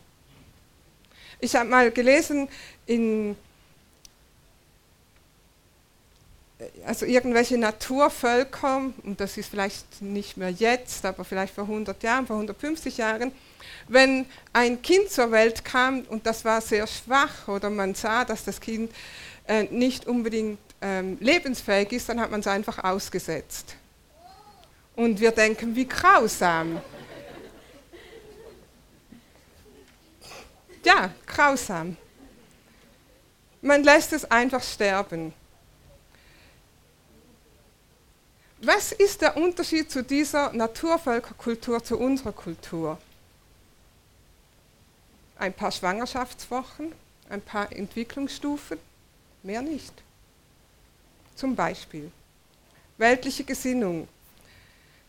Ich 1.40 1.56
habe 1.56 1.68
mal 1.68 1.90
gelesen 1.90 2.48
in 2.87 3.37
also 6.87 7.06
irgendwelche 7.06 7.58
Naturvölker, 7.58 8.92
und 9.02 9.20
das 9.20 9.37
ist 9.37 9.50
vielleicht 9.50 10.00
nicht 10.00 10.37
mehr 10.37 10.50
jetzt, 10.50 11.04
aber 11.04 11.24
vielleicht 11.24 11.54
vor 11.54 11.64
100 11.64 12.02
Jahren, 12.02 12.26
vor 12.26 12.37
150 12.37 12.98
Jahren, 12.98 13.32
wenn 13.88 14.26
ein 14.52 14.80
Kind 14.82 15.11
zur 15.11 15.30
Welt 15.32 15.64
kam 15.64 16.02
und 16.02 16.26
das 16.26 16.44
war 16.44 16.61
sehr 16.61 16.87
schwach 16.87 17.48
oder 17.48 17.70
man 17.70 17.94
sah, 17.94 18.24
dass 18.24 18.44
das 18.44 18.61
Kind 18.61 18.92
äh, 19.46 19.64
nicht 19.64 20.06
unbedingt 20.06 20.61
ähm, 20.80 21.16
lebensfähig 21.20 21.92
ist, 21.92 22.08
dann 22.08 22.20
hat 22.20 22.30
man 22.30 22.40
es 22.40 22.46
einfach 22.46 22.82
ausgesetzt. 22.85 23.76
Und 24.94 25.20
wir 25.20 25.30
denken, 25.30 25.74
wie 25.74 25.87
grausam. 25.87 26.80
Ja, 30.85 31.11
grausam. 31.27 31.97
Man 33.61 33.85
lässt 33.85 34.12
es 34.12 34.29
einfach 34.31 34.62
sterben. 34.62 35.33
Was 38.61 38.92
ist 38.92 39.21
der 39.23 39.37
Unterschied 39.37 39.90
zu 39.90 40.03
dieser 40.03 40.53
Naturvölkerkultur, 40.53 41.83
zu 41.83 41.99
unserer 41.99 42.33
Kultur? 42.33 42.99
Ein 45.37 45.53
paar 45.53 45.73
Schwangerschaftswochen, 45.73 46.92
ein 47.29 47.40
paar 47.40 47.73
Entwicklungsstufen, 47.73 48.79
mehr 49.42 49.62
nicht. 49.62 49.92
Zum 51.35 51.57
Beispiel 51.57 52.11
weltliche 52.99 53.45
Gesinnung. 53.45 54.09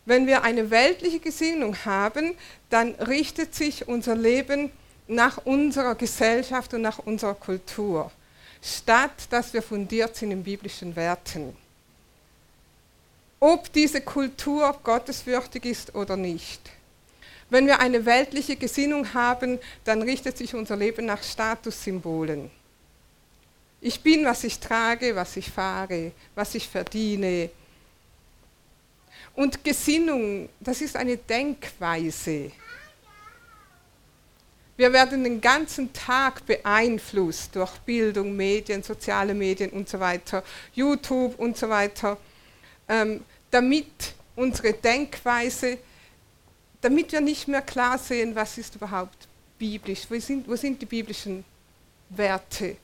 Wenn 0.05 0.27
wir 0.27 0.43
eine 0.43 0.69
weltliche 0.71 1.19
Gesinnung 1.19 1.75
haben, 1.85 2.35
dann 2.69 2.95
richtet 2.95 3.53
sich 3.53 3.87
unser 3.87 4.15
Leben 4.15 4.71
nach 5.07 5.37
unserer 5.45 5.95
Gesellschaft 5.95 6.73
und 6.73 6.81
nach 6.81 6.99
unserer 6.99 7.35
Kultur, 7.35 8.11
statt 8.61 9.27
dass 9.29 9.53
wir 9.53 9.61
fundiert 9.61 10.15
sind 10.15 10.31
in 10.31 10.43
biblischen 10.43 10.95
Werten. 10.95 11.55
Ob 13.39 13.71
diese 13.73 14.01
Kultur 14.01 14.79
gottesfürchtig 14.83 15.65
ist 15.65 15.95
oder 15.95 16.15
nicht. 16.15 16.61
Wenn 17.49 17.67
wir 17.67 17.79
eine 17.79 18.05
weltliche 18.05 18.55
Gesinnung 18.55 19.13
haben, 19.13 19.59
dann 19.83 20.01
richtet 20.01 20.37
sich 20.37 20.55
unser 20.55 20.77
Leben 20.77 21.05
nach 21.05 21.21
Statussymbolen. 21.21 22.49
Ich 23.81 23.99
bin, 23.99 24.23
was 24.23 24.45
ich 24.45 24.59
trage, 24.59 25.13
was 25.13 25.35
ich 25.35 25.51
fahre, 25.51 26.13
was 26.35 26.55
ich 26.55 26.69
verdiene. 26.69 27.49
Und 29.35 29.61
Gesinnung, 29.63 30.47
das 30.61 30.79
ist 30.79 30.95
eine 30.95 31.17
Denkweise. 31.17 32.51
Wir 34.75 34.91
werden 34.91 35.23
den 35.23 35.39
ganzen 35.39 35.93
Tag 35.93 36.45
beeinflusst 36.47 37.55
durch 37.55 37.71
Bildung, 37.79 38.35
Medien, 38.35 38.81
soziale 38.81 39.35
Medien 39.35 39.69
und 39.69 39.87
so 39.87 39.99
weiter, 39.99 40.43
YouTube 40.73 41.37
und 41.37 41.55
so 41.55 41.69
weiter, 41.69 42.17
ähm, 42.89 43.23
damit 43.51 44.13
unsere 44.35 44.73
Denkweise, 44.73 45.77
damit 46.81 47.11
wir 47.11 47.21
nicht 47.21 47.47
mehr 47.47 47.61
klar 47.61 47.99
sehen, 47.99 48.33
was 48.33 48.57
ist 48.57 48.75
überhaupt 48.75 49.27
biblisch, 49.59 50.07
wo 50.09 50.19
sind, 50.19 50.47
wo 50.47 50.55
sind 50.55 50.81
die 50.81 50.87
biblischen 50.87 51.45
Werte. 52.09 52.75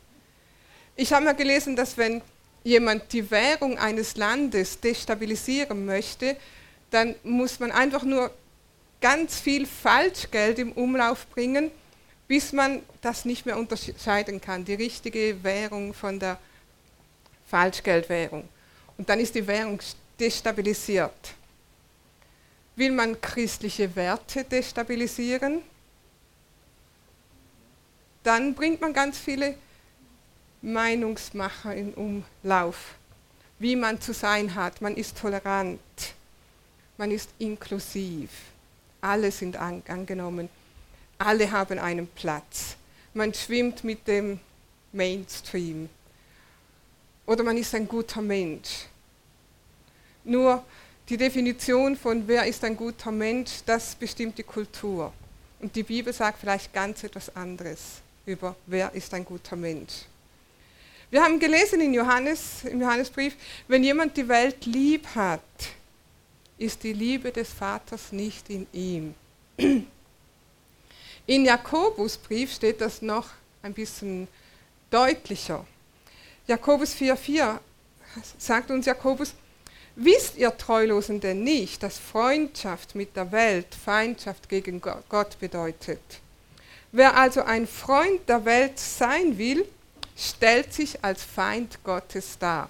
Ich 0.95 1.11
habe 1.11 1.25
mal 1.25 1.35
gelesen, 1.35 1.75
dass 1.75 1.97
wenn 1.97 2.21
jemand 2.63 3.11
die 3.11 3.29
Währung 3.31 3.79
eines 3.79 4.15
Landes 4.15 4.79
destabilisieren 4.79 5.85
möchte, 5.85 6.37
dann 6.91 7.15
muss 7.23 7.59
man 7.59 7.71
einfach 7.71 8.03
nur 8.03 8.31
ganz 9.01 9.39
viel 9.39 9.65
Falschgeld 9.65 10.59
im 10.59 10.71
Umlauf 10.73 11.27
bringen, 11.27 11.71
bis 12.27 12.53
man 12.53 12.81
das 13.01 13.25
nicht 13.25 13.45
mehr 13.45 13.57
unterscheiden 13.57 14.39
kann, 14.39 14.65
die 14.65 14.75
richtige 14.75 15.43
Währung 15.43 15.93
von 15.93 16.19
der 16.19 16.37
Falschgeldwährung. 17.47 18.47
Und 18.97 19.09
dann 19.09 19.19
ist 19.19 19.33
die 19.33 19.47
Währung 19.47 19.79
destabilisiert. 20.19 21.33
Will 22.75 22.91
man 22.91 23.19
christliche 23.19 23.95
Werte 23.95 24.43
destabilisieren, 24.43 25.61
dann 28.23 28.53
bringt 28.53 28.81
man 28.81 28.93
ganz 28.93 29.17
viele 29.17 29.55
Meinungsmacher 30.61 31.73
in 31.73 31.93
Umlauf, 31.93 32.95
wie 33.57 33.75
man 33.75 33.99
zu 33.99 34.13
sein 34.13 34.53
hat. 34.53 34.81
Man 34.81 34.95
ist 34.95 35.17
tolerant, 35.17 35.79
man 36.97 37.11
ist 37.11 37.29
inklusiv, 37.39 38.29
alle 39.01 39.31
sind 39.31 39.55
an, 39.57 39.81
angenommen, 39.87 40.49
alle 41.17 41.51
haben 41.51 41.79
einen 41.79 42.07
Platz. 42.07 42.75
Man 43.13 43.33
schwimmt 43.33 43.83
mit 43.83 44.07
dem 44.07 44.39
Mainstream. 44.91 45.89
Oder 47.25 47.43
man 47.43 47.57
ist 47.57 47.75
ein 47.75 47.87
guter 47.87 48.21
Mensch. 48.21 48.85
Nur 50.23 50.63
die 51.07 51.17
Definition 51.17 51.95
von 51.95 52.27
wer 52.27 52.45
ist 52.45 52.63
ein 52.63 52.77
guter 52.77 53.11
Mensch, 53.11 53.51
das 53.65 53.95
bestimmt 53.95 54.37
die 54.37 54.43
Kultur. 54.43 55.13
Und 55.59 55.75
die 55.75 55.83
Bibel 55.83 56.13
sagt 56.13 56.39
vielleicht 56.39 56.73
ganz 56.73 57.03
etwas 57.03 57.35
anderes 57.35 58.01
über 58.25 58.55
wer 58.67 58.93
ist 58.93 59.13
ein 59.13 59.25
guter 59.25 59.55
Mensch. 59.55 60.05
Wir 61.11 61.23
haben 61.23 61.39
gelesen 61.39 61.81
in 61.81 61.93
Johannes, 61.93 62.63
im 62.63 62.79
Johannesbrief, 62.79 63.35
wenn 63.67 63.83
jemand 63.83 64.15
die 64.15 64.27
Welt 64.27 64.65
lieb 64.67 65.07
hat, 65.15 65.41
ist 66.59 66.83
die 66.83 66.93
Liebe 66.93 67.31
des 67.31 67.49
Vaters 67.51 68.11
nicht 68.11 68.49
in 68.49 68.67
ihm. 68.73 69.15
In 71.25 71.45
Jakobusbrief 71.45 72.53
steht 72.53 72.81
das 72.81 73.01
noch 73.01 73.29
ein 73.61 73.73
bisschen 73.73 74.27
deutlicher. 74.91 75.65
Jakobus 76.47 76.93
4,4 76.93 77.59
sagt 78.37 78.71
uns 78.71 78.85
Jakobus, 78.85 79.33
wisst 79.95 80.37
ihr 80.37 80.55
Treulosen 80.57 81.19
denn 81.19 81.43
nicht, 81.43 81.83
dass 81.83 81.97
Freundschaft 81.97 82.95
mit 82.95 83.15
der 83.15 83.31
Welt 83.31 83.67
Feindschaft 83.75 84.49
gegen 84.49 84.81
Gott 84.81 85.39
bedeutet? 85.39 86.01
Wer 86.91 87.15
also 87.15 87.43
ein 87.43 87.67
Freund 87.67 88.27
der 88.27 88.43
Welt 88.45 88.79
sein 88.79 89.37
will, 89.37 89.65
stellt 90.17 90.73
sich 90.73 91.03
als 91.03 91.23
Feind 91.23 91.83
Gottes 91.83 92.37
dar. 92.39 92.69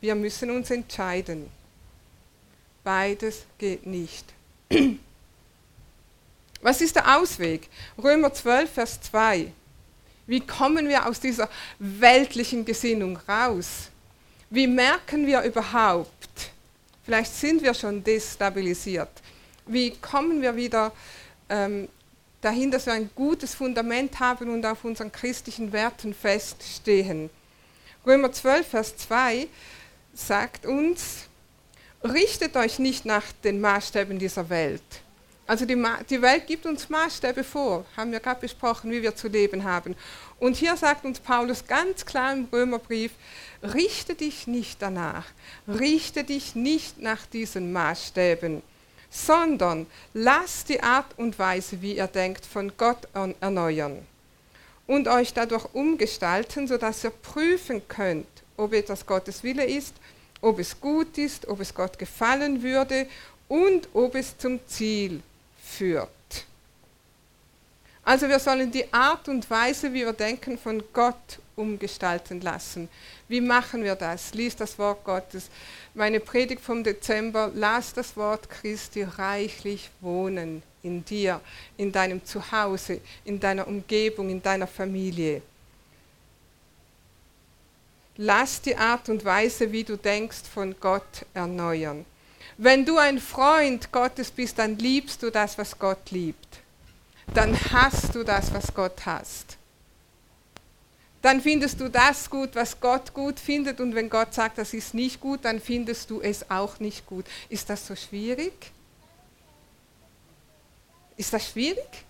Wir 0.00 0.14
müssen 0.14 0.50
uns 0.50 0.70
entscheiden. 0.70 1.50
Beides 2.84 3.44
geht 3.58 3.86
nicht. 3.86 4.26
Was 6.60 6.80
ist 6.80 6.96
der 6.96 7.18
Ausweg? 7.18 7.68
Römer 8.02 8.32
12, 8.32 8.70
Vers 8.70 9.00
2. 9.02 9.52
Wie 10.26 10.40
kommen 10.40 10.88
wir 10.88 11.06
aus 11.06 11.20
dieser 11.20 11.48
weltlichen 11.78 12.64
Gesinnung 12.64 13.18
raus? 13.28 13.90
Wie 14.50 14.66
merken 14.66 15.26
wir 15.26 15.42
überhaupt, 15.42 16.52
vielleicht 17.04 17.34
sind 17.34 17.62
wir 17.62 17.74
schon 17.74 18.04
destabilisiert, 18.04 19.10
wie 19.66 19.90
kommen 19.96 20.40
wir 20.40 20.54
wieder 20.54 20.92
ähm, 21.48 21.88
dahin, 22.40 22.70
dass 22.70 22.86
wir 22.86 22.92
ein 22.92 23.10
gutes 23.14 23.54
Fundament 23.54 24.20
haben 24.20 24.50
und 24.50 24.64
auf 24.64 24.84
unseren 24.84 25.10
christlichen 25.10 25.72
Werten 25.72 26.14
feststehen. 26.14 27.30
Römer 28.06 28.30
12, 28.32 28.66
Vers 28.66 28.96
2 28.98 29.48
sagt 30.14 30.66
uns, 30.66 31.26
richtet 32.04 32.56
euch 32.56 32.78
nicht 32.78 33.04
nach 33.04 33.24
den 33.42 33.60
Maßstäben 33.60 34.18
dieser 34.18 34.48
Welt, 34.50 34.82
Also 35.46 35.66
die, 35.66 35.82
die 36.08 36.22
Welt 36.22 36.46
gibt 36.46 36.64
uns 36.64 36.88
Maßstäbe 36.88 37.44
vor, 37.44 37.84
haben 37.96 38.12
wir 38.12 38.20
gerade 38.20 38.40
besprochen, 38.40 38.90
wie 38.90 39.02
wir 39.02 39.14
zu 39.14 39.28
leben 39.28 39.64
haben. 39.64 39.94
Und 40.38 40.56
hier 40.56 40.76
sagt 40.76 41.04
uns 41.04 41.20
Paulus 41.20 41.66
ganz 41.66 42.06
klar 42.06 42.32
im 42.32 42.48
Römerbrief, 42.50 43.12
richte 43.62 44.14
dich 44.14 44.46
nicht 44.46 44.80
danach, 44.80 45.26
richte 45.68 46.24
dich 46.24 46.54
nicht 46.54 47.00
nach 47.00 47.26
diesen 47.26 47.72
Maßstäben, 47.72 48.62
sondern 49.10 49.86
lass 50.14 50.64
die 50.64 50.82
Art 50.82 51.18
und 51.18 51.38
Weise, 51.38 51.82
wie 51.82 51.96
ihr 51.96 52.06
denkt, 52.06 52.46
von 52.46 52.72
Gott 52.76 53.06
erneuern 53.40 53.98
und 54.86 55.08
euch 55.08 55.34
dadurch 55.34 55.66
umgestalten, 55.74 56.66
sodass 56.66 57.04
ihr 57.04 57.10
prüfen 57.10 57.86
könnt, 57.86 58.26
ob 58.56 58.72
etwas 58.72 59.04
Gottes 59.04 59.42
Wille 59.42 59.64
ist, 59.64 59.94
ob 60.44 60.58
es 60.58 60.78
gut 60.78 61.16
ist, 61.18 61.48
ob 61.48 61.60
es 61.60 61.74
Gott 61.74 61.98
gefallen 61.98 62.62
würde 62.62 63.06
und 63.48 63.88
ob 63.94 64.14
es 64.14 64.36
zum 64.36 64.60
Ziel 64.66 65.22
führt. 65.62 66.08
Also 68.04 68.28
wir 68.28 68.38
sollen 68.38 68.70
die 68.70 68.92
Art 68.92 69.28
und 69.28 69.48
Weise, 69.48 69.92
wie 69.94 70.04
wir 70.04 70.12
denken, 70.12 70.58
von 70.58 70.82
Gott 70.92 71.38
umgestalten 71.56 72.42
lassen. 72.42 72.88
Wie 73.28 73.40
machen 73.40 73.82
wir 73.82 73.94
das? 73.94 74.34
Lies 74.34 74.54
das 74.54 74.78
Wort 74.78 75.02
Gottes. 75.04 75.48
Meine 75.94 76.20
Predigt 76.20 76.60
vom 76.60 76.84
Dezember, 76.84 77.50
lass 77.54 77.94
das 77.94 78.14
Wort 78.14 78.50
Christi 78.50 79.04
reichlich 79.04 79.88
wohnen 80.02 80.62
in 80.82 81.02
dir, 81.02 81.40
in 81.78 81.90
deinem 81.90 82.22
Zuhause, 82.22 83.00
in 83.24 83.40
deiner 83.40 83.66
Umgebung, 83.66 84.28
in 84.28 84.42
deiner 84.42 84.66
Familie. 84.66 85.40
Lass 88.16 88.60
die 88.60 88.76
Art 88.76 89.08
und 89.08 89.24
Weise, 89.24 89.72
wie 89.72 89.84
du 89.84 89.96
denkst, 89.96 90.42
von 90.52 90.76
Gott 90.78 91.26
erneuern. 91.34 92.04
Wenn 92.56 92.84
du 92.84 92.98
ein 92.98 93.18
Freund 93.18 93.90
Gottes 93.90 94.30
bist, 94.30 94.58
dann 94.58 94.78
liebst 94.78 95.22
du 95.22 95.30
das, 95.30 95.58
was 95.58 95.76
Gott 95.78 96.10
liebt. 96.10 96.60
Dann 97.34 97.58
hast 97.72 98.14
du 98.14 98.22
das, 98.22 98.52
was 98.54 98.72
Gott 98.72 99.04
hasst. 99.04 99.56
Dann 101.22 101.40
findest 101.40 101.80
du 101.80 101.88
das 101.88 102.28
gut, 102.28 102.54
was 102.54 102.78
Gott 102.78 103.14
gut 103.14 103.40
findet. 103.40 103.80
Und 103.80 103.94
wenn 103.94 104.10
Gott 104.10 104.34
sagt, 104.34 104.58
das 104.58 104.74
ist 104.74 104.94
nicht 104.94 105.20
gut, 105.20 105.40
dann 105.44 105.58
findest 105.58 106.10
du 106.10 106.20
es 106.20 106.50
auch 106.50 106.78
nicht 106.78 107.06
gut. 107.06 107.24
Ist 107.48 107.70
das 107.70 107.86
so 107.86 107.96
schwierig? 107.96 108.52
Ist 111.16 111.32
das 111.32 111.48
schwierig? 111.48 112.04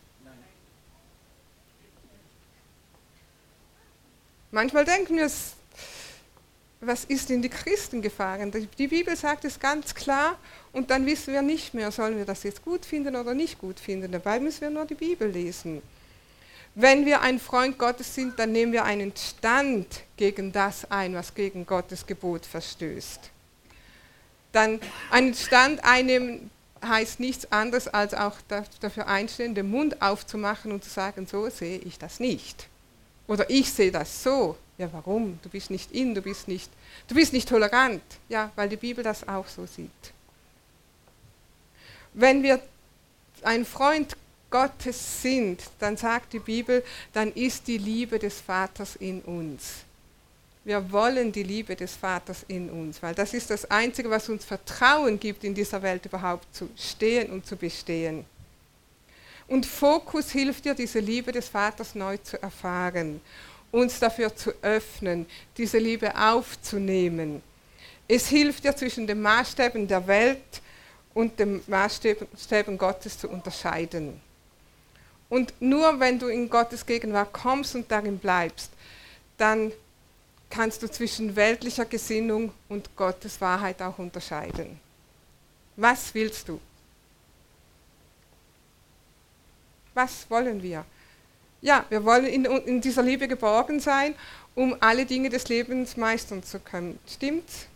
Manchmal 4.51 4.85
denken 4.85 5.17
wir, 5.17 5.31
was 6.87 7.05
ist 7.05 7.31
in 7.31 7.43
die 7.43 7.49
Christen 7.49 8.03
gefahren? 8.03 8.53
Die 8.79 8.87
Bibel 8.87 9.17
sagt 9.17 9.45
es 9.45 9.59
ganz 9.59 9.95
klar 9.95 10.39
und 10.73 10.91
dann 10.91 11.07
wissen 11.07 11.33
wir 11.33 11.43
nicht 11.43 11.75
mehr, 11.75 11.91
sollen 11.91 12.17
wir 12.17 12.25
das 12.25 12.43
jetzt 12.43 12.65
gut 12.65 12.85
finden 12.85 13.17
oder 13.17 13.35
nicht 13.35 13.59
gut 13.59 13.81
finden. 13.81 14.13
Dabei 14.13 14.41
müssen 14.41 14.63
wir 14.63 14.71
nur 14.71 14.85
die 14.85 14.95
Bibel 14.95 15.29
lesen. 15.29 15.83
Wenn 16.75 17.07
wir 17.07 17.21
ein 17.21 17.39
Freund 17.39 17.79
Gottes 17.79 18.15
sind, 18.15 18.39
dann 18.39 18.51
nehmen 18.51 18.73
wir 18.73 18.85
einen 18.85 19.13
Stand 19.17 19.87
gegen 20.17 20.51
das 20.51 20.91
ein, 20.91 21.15
was 21.15 21.35
gegen 21.35 21.67
Gottes 21.67 22.05
Gebot 22.05 22.45
verstößt. 22.45 23.31
Dann 24.51 24.81
einen 25.11 25.35
Stand 25.35 25.85
einnehmen 25.85 26.51
heißt 26.85 27.21
nichts 27.21 27.51
anderes, 27.51 27.89
als 27.89 28.15
auch 28.15 28.37
dafür 28.81 29.07
einstehen, 29.07 29.55
den 29.55 29.71
Mund 29.71 30.03
aufzumachen 30.03 30.73
und 30.73 30.85
zu 30.85 30.91
sagen, 30.91 31.27
so 31.27 31.49
sehe 31.49 31.79
ich 31.79 31.99
das 31.99 32.21
nicht. 32.21 32.69
Oder 33.27 33.49
ich 33.49 33.73
sehe 33.73 33.91
das 33.91 34.23
so. 34.23 34.57
Ja, 34.77 34.89
warum? 34.93 35.39
Du 35.43 35.49
bist 35.49 35.71
nicht 35.71 35.93
in, 35.93 36.15
du 36.15 36.23
bist 36.23 36.49
nicht, 36.49 36.71
du 37.07 37.15
bist 37.15 37.33
nicht 37.33 37.49
tolerant. 37.49 38.03
Ja, 38.29 38.51
weil 38.57 38.69
die 38.69 38.77
Bibel 38.77 39.05
das 39.05 39.27
auch 39.27 39.47
so 39.47 39.67
sieht. 39.67 39.91
Wenn 42.13 42.43
wir 42.43 42.61
ein 43.43 43.65
Freund 43.65 44.17
Gottes 44.51 45.23
sind, 45.23 45.63
dann 45.79 45.97
sagt 45.97 46.33
die 46.33 46.39
Bibel, 46.39 46.85
dann 47.13 47.33
ist 47.33 47.67
die 47.67 47.79
Liebe 47.79 48.19
des 48.19 48.41
Vaters 48.41 48.97
in 48.97 49.21
uns. 49.23 49.85
Wir 50.65 50.91
wollen 50.93 51.31
die 51.31 51.43
Liebe 51.43 51.77
des 51.77 51.95
Vaters 51.95 52.45
in 52.49 52.71
uns, 52.71 53.03
weil 53.03 53.15
das 53.15 53.35
ist 53.35 53.51
das 53.51 53.71
Einzige, 53.71 54.09
was 54.09 54.29
uns 54.29 54.45
Vertrauen 54.45 55.21
gibt, 55.21 55.45
in 55.45 55.55
dieser 55.55 55.83
Welt 55.83 56.07
überhaupt 56.07 56.55
zu 56.55 56.71
stehen 56.77 57.31
und 57.31 57.45
zu 57.45 57.57
bestehen. 57.57 58.25
Und 59.47 59.67
Fokus 59.67 60.31
hilft 60.31 60.65
dir, 60.65 60.75
diese 60.75 61.01
Liebe 61.01 61.33
des 61.33 61.49
Vaters 61.49 61.95
neu 61.95 62.17
zu 62.17 62.41
erfahren 62.41 63.21
uns 63.75 63.99
dafür 63.99 64.35
zu 64.35 64.53
öffnen, 64.63 65.27
diese 65.57 65.79
Liebe 65.79 66.15
aufzunehmen. 66.17 67.43
Es 68.07 68.29
hilft 68.29 68.63
dir 68.63 68.77
zwischen 68.77 69.07
den 69.07 69.21
Maßstäben 69.21 69.89
der 69.89 70.07
Welt 70.07 70.63
und 71.13 71.39
den 71.39 71.61
Maßstäben 71.67 72.79
Gottes 72.79 73.19
zu 73.19 73.29
unterscheiden. 73.29 74.21
Und 75.29 75.53
nur 75.61 75.99
wenn 75.99 76.19
du 76.19 76.29
in 76.29 76.49
Gottes 76.49 76.87
Gegenwart 76.87 77.33
kommst 77.33 77.75
und 77.75 77.91
darin 77.91 78.19
bleibst, 78.19 78.71
dann 79.37 79.73
kannst 80.49 80.81
du 80.83 80.89
zwischen 80.89 81.35
weltlicher 81.35 81.85
Gesinnung 81.85 82.53
und 82.69 82.95
Gottes 82.95 83.41
Wahrheit 83.41 83.83
auch 83.83 83.99
unterscheiden. 83.99 84.79
Was 85.75 86.15
willst 86.15 86.49
du? 86.49 86.61
Was 89.95 90.31
wollen 90.31 90.63
wir? 90.63 90.85
Ja, 91.65 91.87
wir 91.89 92.05
wollen 92.05 92.27
in, 92.27 92.45
in 92.45 92.83
dieser 92.83 93.03
Liebe 93.03 93.27
geborgen 93.27 93.81
sein, 93.81 94.15
um 94.55 94.77
alle 94.81 95.07
Dinge 95.07 95.31
des 95.31 95.49
Lebens 95.49 95.97
meistern 95.97 96.43
zu 96.43 96.61
können. 96.61 96.99
Stimmt's? 97.09 97.69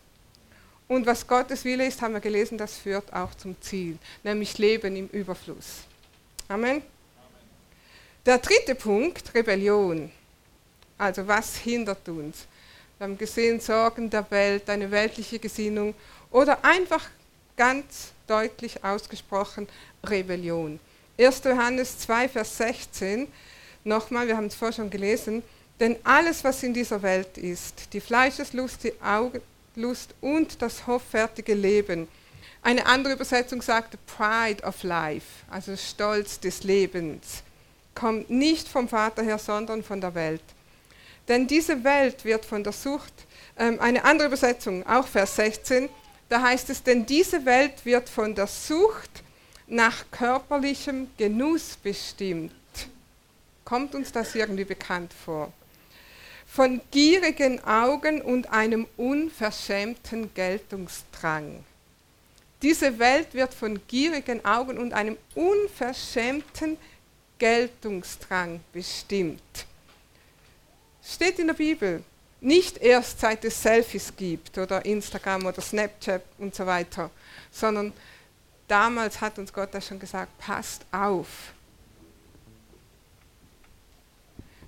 Und 0.88 1.07
was 1.07 1.27
Gottes 1.27 1.64
Wille 1.64 1.87
ist, 1.87 2.03
haben 2.03 2.12
wir 2.12 2.20
gelesen, 2.20 2.59
das 2.59 2.77
führt 2.77 3.11
auch 3.14 3.35
zum 3.35 3.59
Ziel, 3.62 3.96
nämlich 4.22 4.59
Leben 4.59 4.94
im 4.94 5.09
Überfluss. 5.09 5.85
Amen. 6.48 6.70
Amen. 6.70 6.83
Der 8.27 8.37
dritte 8.37 8.74
Punkt, 8.74 9.35
Rebellion. 9.35 10.12
Also 10.98 11.27
was 11.27 11.57
hindert 11.57 12.07
uns? 12.11 12.46
Wir 12.98 13.07
haben 13.07 13.16
gesehen, 13.16 13.59
Sorgen 13.59 14.11
der 14.11 14.31
Welt, 14.31 14.68
eine 14.68 14.90
weltliche 14.90 15.38
Gesinnung 15.38 15.94
oder 16.31 16.62
einfach 16.62 17.09
ganz 17.57 18.12
deutlich 18.27 18.85
ausgesprochen 18.85 19.66
Rebellion. 20.05 20.79
1. 21.18 21.42
Johannes 21.44 21.98
2, 22.01 22.29
Vers 22.29 22.59
16 22.59 23.29
Nochmal, 23.88 24.29
wir 24.29 24.37
haben 24.37 24.48
es 24.48 24.55
vorher 24.55 24.74
schon 24.74 24.90
gelesen, 24.90 25.42
denn 25.81 25.96
alles, 26.05 26.44
was 26.44 26.62
in 26.62 26.74
dieser 26.74 27.01
Welt 27.01 27.38
ist, 27.38 27.94
die 27.94 28.01
Fleischeslust, 28.01 28.85
die 28.85 28.92
Augenlust 29.01 30.14
und 30.20 30.61
das 30.61 30.87
hoffärtige 30.87 31.55
Leben, 31.55 32.07
eine 32.61 32.85
andere 32.85 33.14
Übersetzung 33.14 33.62
sagt 33.62 33.96
Pride 34.05 34.62
of 34.62 34.83
Life, 34.83 35.24
also 35.51 35.74
Stolz 35.74 36.38
des 36.38 36.64
Lebens, 36.64 37.42
kommt 37.94 38.29
nicht 38.29 38.68
vom 38.68 38.90
Vater 38.90 39.22
her, 39.22 39.38
sondern 39.38 39.83
von 39.83 40.03
der 40.03 40.14
Welt. 40.14 40.44
Denn 41.27 41.46
diese 41.46 41.83
Welt 41.83 42.27
wird 42.27 42.44
von 42.44 42.62
der 42.62 42.74
Sucht, 42.74 43.14
ähm, 43.57 43.81
eine 43.81 44.05
andere 44.05 44.29
Übersetzung, 44.29 44.87
auch 44.87 45.07
Vers 45.07 45.37
16, 45.37 45.88
da 46.29 46.42
heißt 46.42 46.68
es, 46.68 46.83
denn 46.83 47.07
diese 47.07 47.46
Welt 47.46 47.87
wird 47.87 48.11
von 48.11 48.35
der 48.35 48.48
Sucht 48.48 49.22
nach 49.66 50.05
körperlichem 50.11 51.09
Genuss 51.16 51.79
bestimmt 51.83 52.53
Kommt 53.68 53.94
uns 53.94 54.11
das 54.11 54.35
irgendwie 54.35 54.64
bekannt 54.64 55.12
vor? 55.12 55.52
Von 56.46 56.81
gierigen 56.90 57.62
Augen 57.64 58.22
und 58.22 58.50
einem 58.50 58.87
unverschämten 58.96 60.33
Geltungsdrang. 60.33 61.62
Diese 62.62 62.98
Welt 62.98 63.35
wird 63.35 63.52
von 63.52 63.78
gierigen 63.87 64.42
Augen 64.42 64.78
und 64.78 64.94
einem 64.94 65.18
unverschämten 65.35 66.78
Geltungsdrang 67.37 68.61
bestimmt. 68.72 69.66
Steht 71.04 71.38
in 71.38 71.48
der 71.48 71.54
Bibel. 71.54 72.02
Nicht 72.40 72.78
erst 72.78 73.20
seit 73.20 73.44
es 73.44 73.62
Selfies 73.62 74.16
gibt 74.16 74.57
oder 74.57 74.83
Instagram 74.83 75.44
oder 75.44 75.61
Snapchat 75.61 76.22
und 76.38 76.54
so 76.54 76.64
weiter, 76.64 77.11
sondern 77.50 77.92
damals 78.66 79.20
hat 79.20 79.38
uns 79.38 79.52
Gott 79.52 79.74
das 79.74 79.87
schon 79.87 79.98
gesagt, 79.98 80.38
passt 80.38 80.87
auf 80.90 81.52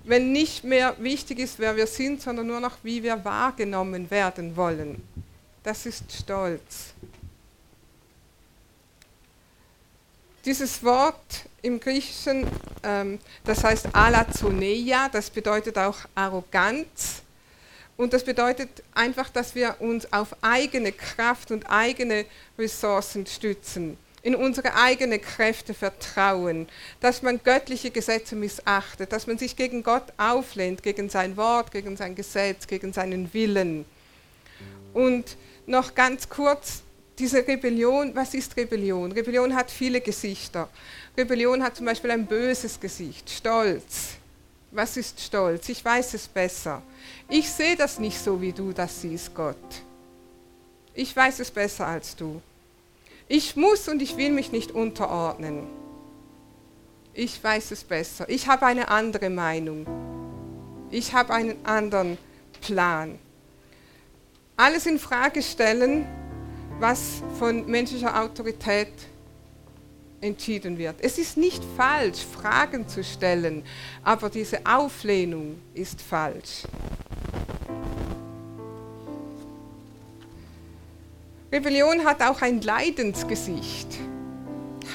wenn 0.03 0.31
nicht 0.31 0.63
mehr 0.63 0.95
wichtig 0.99 1.39
ist, 1.39 1.59
wer 1.59 1.75
wir 1.75 1.87
sind, 1.87 2.21
sondern 2.21 2.47
nur 2.47 2.59
noch, 2.59 2.77
wie 2.83 3.03
wir 3.03 3.23
wahrgenommen 3.23 4.09
werden 4.09 4.55
wollen. 4.55 5.01
Das 5.63 5.85
ist 5.85 6.11
Stolz. 6.11 6.93
Dieses 10.43 10.83
Wort 10.83 11.45
im 11.61 11.79
Griechischen, 11.79 12.47
ähm, 12.81 13.19
das 13.43 13.63
heißt 13.63 13.89
alazoneia, 13.93 15.07
das 15.09 15.29
bedeutet 15.29 15.77
auch 15.77 15.99
Arroganz. 16.15 17.21
Und 17.95 18.13
das 18.13 18.23
bedeutet 18.23 18.81
einfach, 18.95 19.29
dass 19.29 19.53
wir 19.53 19.75
uns 19.79 20.11
auf 20.11 20.35
eigene 20.41 20.91
Kraft 20.91 21.51
und 21.51 21.69
eigene 21.69 22.25
Ressourcen 22.57 23.27
stützen 23.27 23.97
in 24.23 24.35
unsere 24.35 24.75
eigenen 24.75 25.21
Kräfte 25.21 25.73
vertrauen, 25.73 26.67
dass 26.99 27.21
man 27.21 27.41
göttliche 27.43 27.89
Gesetze 27.89 28.35
missachtet, 28.35 29.11
dass 29.11 29.25
man 29.27 29.37
sich 29.37 29.55
gegen 29.55 29.83
Gott 29.83 30.13
auflehnt, 30.17 30.83
gegen 30.83 31.09
sein 31.09 31.37
Wort, 31.37 31.71
gegen 31.71 31.97
sein 31.97 32.15
Gesetz, 32.15 32.67
gegen 32.67 32.93
seinen 32.93 33.33
Willen. 33.33 33.85
Und 34.93 35.37
noch 35.65 35.95
ganz 35.95 36.29
kurz, 36.29 36.83
diese 37.17 37.47
Rebellion, 37.47 38.15
was 38.15 38.33
ist 38.33 38.55
Rebellion? 38.57 39.11
Rebellion 39.11 39.55
hat 39.55 39.71
viele 39.71 40.01
Gesichter. 40.01 40.69
Rebellion 41.17 41.63
hat 41.63 41.75
zum 41.75 41.85
Beispiel 41.85 42.11
ein 42.11 42.25
böses 42.25 42.79
Gesicht, 42.79 43.29
Stolz. 43.29 44.15
Was 44.71 44.97
ist 44.97 45.19
Stolz? 45.19 45.67
Ich 45.69 45.83
weiß 45.83 46.13
es 46.13 46.27
besser. 46.27 46.81
Ich 47.29 47.49
sehe 47.49 47.75
das 47.75 47.99
nicht 47.99 48.17
so, 48.17 48.41
wie 48.41 48.53
du 48.53 48.71
das 48.71 49.01
siehst, 49.01 49.35
Gott. 49.35 49.57
Ich 50.93 51.15
weiß 51.15 51.39
es 51.39 51.51
besser 51.51 51.87
als 51.87 52.15
du. 52.15 52.41
Ich 53.33 53.55
muss 53.55 53.87
und 53.87 54.01
ich 54.01 54.17
will 54.17 54.33
mich 54.33 54.51
nicht 54.51 54.71
unterordnen. 54.71 55.65
Ich 57.13 57.41
weiß 57.41 57.71
es 57.71 57.85
besser. 57.85 58.27
Ich 58.27 58.49
habe 58.49 58.65
eine 58.65 58.89
andere 58.89 59.29
Meinung. 59.29 59.87
Ich 60.89 61.13
habe 61.13 61.33
einen 61.33 61.65
anderen 61.65 62.17
Plan. 62.59 63.17
Alles 64.57 64.85
in 64.85 64.99
Frage 64.99 65.41
stellen, 65.41 66.05
was 66.81 67.23
von 67.39 67.65
menschlicher 67.67 68.21
Autorität 68.21 68.91
entschieden 70.19 70.77
wird. 70.77 70.97
Es 70.99 71.17
ist 71.17 71.37
nicht 71.37 71.63
falsch, 71.77 72.25
Fragen 72.25 72.85
zu 72.89 73.01
stellen, 73.01 73.63
aber 74.03 74.29
diese 74.29 74.59
Auflehnung 74.65 75.57
ist 75.73 76.01
falsch. 76.01 76.63
Rebellion 81.51 82.05
hat 82.05 82.21
auch 82.21 82.41
ein 82.41 82.61
Leidensgesicht. 82.61 83.99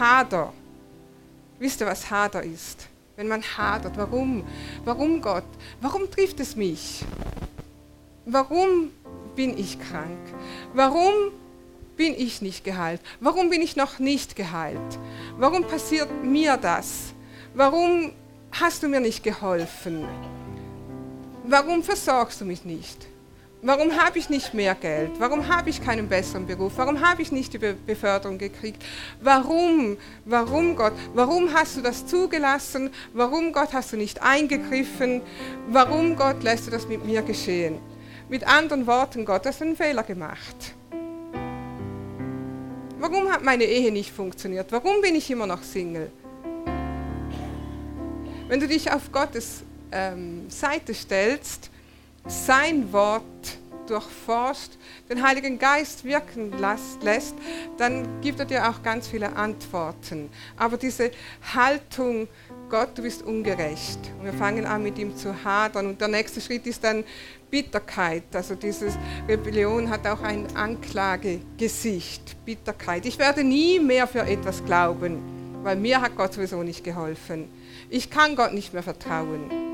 Hader. 0.01 0.55
Wisst 1.59 1.83
ihr, 1.83 1.87
was 1.87 2.11
Hader 2.11 2.43
ist? 2.43 2.89
Wenn 3.17 3.29
man 3.29 3.43
hadert, 3.43 3.97
warum? 3.99 4.43
Warum 4.85 5.21
Gott? 5.21 5.45
Warum 5.83 6.11
trifft 6.11 6.41
es 6.41 6.57
mich? 6.57 7.05
Warum 8.25 8.91
bin 9.35 9.59
ich 9.59 9.79
krank? 9.79 10.19
Warum 10.73 11.13
bin 11.97 12.15
ich 12.15 12.41
nicht 12.41 12.65
geheilt? 12.65 13.03
Warum 13.21 13.51
bin 13.51 13.61
ich 13.61 13.77
noch 13.77 13.99
nicht 13.99 14.35
geheilt? 14.35 14.99
Warum 15.39 15.63
passiert 15.65 16.09
mir 16.25 16.57
das? 16.57 17.15
Warum 17.55 18.13
hast 18.53 18.83
du 18.83 18.89
mir 18.89 19.01
nicht 19.01 19.23
geholfen? 19.23 20.07
Warum 21.45 21.83
versorgst 21.83 22.41
du 22.41 22.47
mich 22.47 22.65
nicht? 22.65 23.07
Warum 23.67 23.97
habe 24.01 24.17
ich 24.21 24.31
nicht 24.31 24.55
mehr 24.55 24.77
Geld? 24.77 25.19
Warum 25.19 25.49
habe 25.49 25.71
ich 25.71 25.83
keinen 25.83 26.09
besseren 26.09 26.47
Beruf? 26.47 26.75
Warum 26.77 27.01
habe 27.01 27.21
ich 27.21 27.33
nicht 27.33 27.53
die 27.53 27.59
Beförderung 27.59 28.39
gekriegt? 28.39 28.81
Warum? 29.21 29.97
Warum 30.25 30.77
Gott? 30.77 30.93
Warum 31.15 31.53
hast 31.53 31.77
du 31.77 31.81
das 31.81 32.07
zugelassen? 32.07 32.91
Warum 33.13 33.53
Gott 33.53 33.73
hast 33.73 33.93
du 33.93 33.97
nicht 33.97 34.23
eingegriffen? 34.23 35.21
Warum 35.67 36.15
Gott 36.15 36.45
lässt 36.45 36.69
du 36.69 36.71
das 36.71 36.87
mit 36.87 37.05
mir 37.05 37.23
geschehen? 37.23 37.81
Mit 38.29 38.47
anderen 38.47 38.87
Worten, 38.87 39.25
Gott 39.25 39.45
hast 39.47 39.61
einen 39.63 39.75
Fehler 39.75 40.05
gemacht. 40.05 40.77
Warum 43.01 43.33
hat 43.33 43.43
meine 43.43 43.65
Ehe 43.65 43.91
nicht 43.91 44.13
funktioniert? 44.13 44.71
Warum 44.71 45.01
bin 45.03 45.17
ich 45.17 45.29
immer 45.29 45.49
noch 45.49 45.65
Single? 45.65 46.13
Wenn 48.47 48.61
du 48.61 48.69
dich 48.69 48.93
auf 48.93 49.11
Gottes 49.11 49.65
ähm, 49.91 50.49
Seite 50.51 50.95
stellst, 50.95 51.73
sein 52.27 52.93
Wort 52.93 53.23
durchforscht, 53.87 54.73
den 55.09 55.23
Heiligen 55.23 55.59
Geist 55.59 56.05
wirken 56.05 56.53
lässt, 57.03 57.35
dann 57.79 58.21
gibt 58.21 58.41
er 58.41 58.47
dir 58.47 58.69
auch 58.69 58.83
ganz 58.83 59.09
viele 59.09 59.35
Antworten. 59.37 60.29
Aber 60.57 60.77
diese 60.77 61.11
Haltung, 61.55 62.29
Gott, 62.69 62.91
du 62.97 63.03
bist 63.03 63.23
ungerecht. 63.23 63.99
Und 64.19 64.25
wir 64.25 64.33
fangen 64.33 64.67
an 64.67 64.83
mit 64.83 64.99
ihm 64.99 65.17
zu 65.17 65.45
hadern. 65.45 65.87
Und 65.87 66.01
der 66.01 66.09
nächste 66.09 66.41
Schritt 66.41 66.67
ist 66.67 66.83
dann 66.83 67.05
Bitterkeit. 67.51 68.25
Also 68.35 68.55
diese 68.55 68.89
Rebellion 69.29 69.89
hat 69.89 70.07
auch 70.07 70.23
ein 70.23 70.47
Anklagegesicht, 70.57 72.45
Bitterkeit. 72.45 73.07
Ich 73.07 73.19
werde 73.19 73.45
nie 73.45 73.79
mehr 73.79 74.07
für 74.07 74.23
etwas 74.23 74.65
glauben, 74.65 75.63
weil 75.63 75.77
mir 75.77 76.01
hat 76.01 76.17
Gott 76.17 76.35
sowieso 76.35 76.63
nicht 76.63 76.83
geholfen. 76.83 77.49
Ich 77.89 78.11
kann 78.11 78.35
Gott 78.35 78.53
nicht 78.53 78.73
mehr 78.73 78.83
vertrauen. 78.83 79.66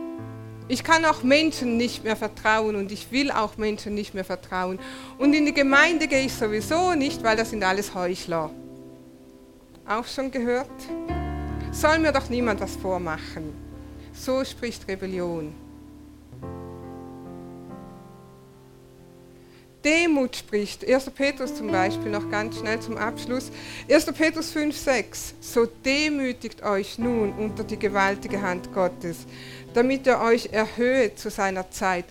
Ich 0.73 0.85
kann 0.85 1.05
auch 1.05 1.23
Menschen 1.23 1.77
nicht 1.77 2.03
mehr 2.03 2.17
vertrauen 2.17 2.77
und 2.77 2.91
ich 2.93 3.13
will 3.13 3.31
auch 3.31 3.59
Menschen 3.59 3.95
nicht 3.95 4.15
mehr 4.15 4.25
vertrauen. 4.25 4.79
Und 5.19 5.35
in 5.35 5.45
die 5.45 5.53
Gemeinde 5.53 6.09
gehe 6.09 6.25
ich 6.25 6.33
sowieso 6.33 6.95
nicht, 6.95 7.23
weil 7.23 7.37
das 7.37 7.51
sind 7.51 7.63
alles 7.63 7.95
Heuchler. 7.95 8.49
Auch 9.87 10.07
schon 10.07 10.31
gehört? 10.31 10.71
Soll 11.73 11.99
mir 11.99 12.11
doch 12.11 12.31
niemand 12.31 12.61
was 12.61 12.75
vormachen. 12.77 13.53
So 14.15 14.43
spricht 14.47 14.89
Rebellion. 14.89 15.53
Demut 19.85 20.37
spricht. 20.37 20.89
1. 20.89 21.11
Petrus 21.11 21.55
zum 21.55 21.71
Beispiel, 21.71 22.11
noch 22.11 22.31
ganz 22.31 22.59
schnell 22.59 22.81
zum 22.81 22.97
Abschluss. 22.97 23.51
1. 23.91 24.07
Petrus 24.13 24.51
5, 24.53 24.77
6. 24.77 25.35
So 25.41 25.67
demütigt 25.67 26.63
euch 26.63 26.99
nun 26.99 27.33
unter 27.33 27.65
die 27.65 27.79
gewaltige 27.79 28.41
Hand 28.43 28.73
Gottes, 28.73 29.27
damit 29.75 30.07
er 30.07 30.21
euch 30.23 30.51
erhöht 30.53 31.19
zu 31.19 31.31
seiner 31.31 31.71
Zeit. 31.71 32.05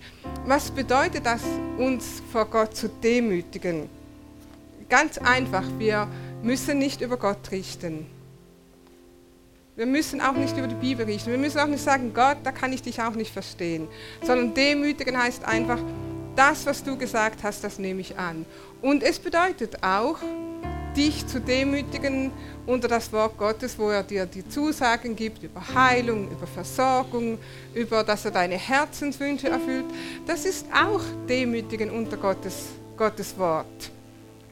Was 0.46 0.70
bedeutet 0.70 1.26
das, 1.26 1.42
uns 1.78 2.22
vor 2.30 2.46
Gott 2.46 2.76
zu 2.76 2.88
demütigen? 2.88 3.88
Ganz 4.88 5.18
einfach, 5.18 5.64
wir 5.78 6.08
müssen 6.42 6.78
nicht 6.78 7.00
über 7.00 7.16
Gott 7.16 7.50
richten. 7.50 8.06
Wir 9.74 9.86
müssen 9.86 10.20
auch 10.20 10.34
nicht 10.34 10.56
über 10.58 10.66
die 10.66 10.74
Bibel 10.74 11.06
richten. 11.06 11.30
Wir 11.30 11.38
müssen 11.38 11.58
auch 11.58 11.66
nicht 11.66 11.82
sagen, 11.82 12.12
Gott, 12.12 12.36
da 12.44 12.52
kann 12.52 12.74
ich 12.74 12.82
dich 12.82 13.00
auch 13.00 13.14
nicht 13.14 13.32
verstehen. 13.32 13.88
Sondern 14.20 14.52
demütigen 14.52 15.16
heißt 15.16 15.46
einfach, 15.46 15.78
das, 16.36 16.66
was 16.66 16.82
du 16.82 16.96
gesagt 16.96 17.42
hast, 17.42 17.62
das 17.64 17.78
nehme 17.78 18.00
ich 18.00 18.18
an. 18.18 18.44
Und 18.80 19.02
es 19.02 19.18
bedeutet 19.18 19.82
auch, 19.82 20.18
dich 20.96 21.26
zu 21.26 21.40
demütigen 21.40 22.30
unter 22.66 22.88
das 22.88 23.12
Wort 23.12 23.38
Gottes, 23.38 23.78
wo 23.78 23.90
er 23.90 24.02
dir 24.02 24.26
die 24.26 24.46
Zusagen 24.46 25.16
gibt 25.16 25.42
über 25.42 25.62
Heilung, 25.74 26.30
über 26.30 26.46
Versorgung, 26.46 27.38
über 27.74 28.04
dass 28.04 28.24
er 28.24 28.30
deine 28.30 28.56
Herzenswünsche 28.56 29.48
erfüllt. 29.48 29.86
Das 30.26 30.44
ist 30.44 30.66
auch 30.72 31.00
Demütigen 31.28 31.90
unter 31.90 32.16
Gottes, 32.16 32.68
Gottes 32.96 33.36
Wort. 33.38 33.90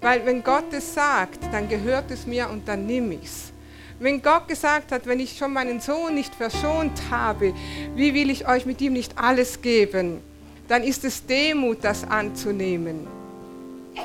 Weil 0.00 0.24
wenn 0.24 0.42
Gott 0.42 0.72
es 0.72 0.94
sagt, 0.94 1.40
dann 1.52 1.68
gehört 1.68 2.10
es 2.10 2.26
mir 2.26 2.48
und 2.48 2.66
dann 2.66 2.86
nimm 2.86 3.12
ich 3.12 3.24
es. 3.24 3.52
Wenn 3.98 4.22
Gott 4.22 4.48
gesagt 4.48 4.92
hat, 4.92 5.06
wenn 5.06 5.20
ich 5.20 5.36
schon 5.36 5.52
meinen 5.52 5.78
Sohn 5.78 6.14
nicht 6.14 6.34
verschont 6.34 6.98
habe, 7.10 7.52
wie 7.94 8.14
will 8.14 8.30
ich 8.30 8.48
euch 8.48 8.64
mit 8.64 8.80
ihm 8.80 8.94
nicht 8.94 9.18
alles 9.18 9.60
geben? 9.60 10.22
Dann 10.70 10.84
ist 10.84 11.04
es 11.04 11.26
Demut, 11.26 11.78
das 11.82 12.04
anzunehmen. 12.04 13.08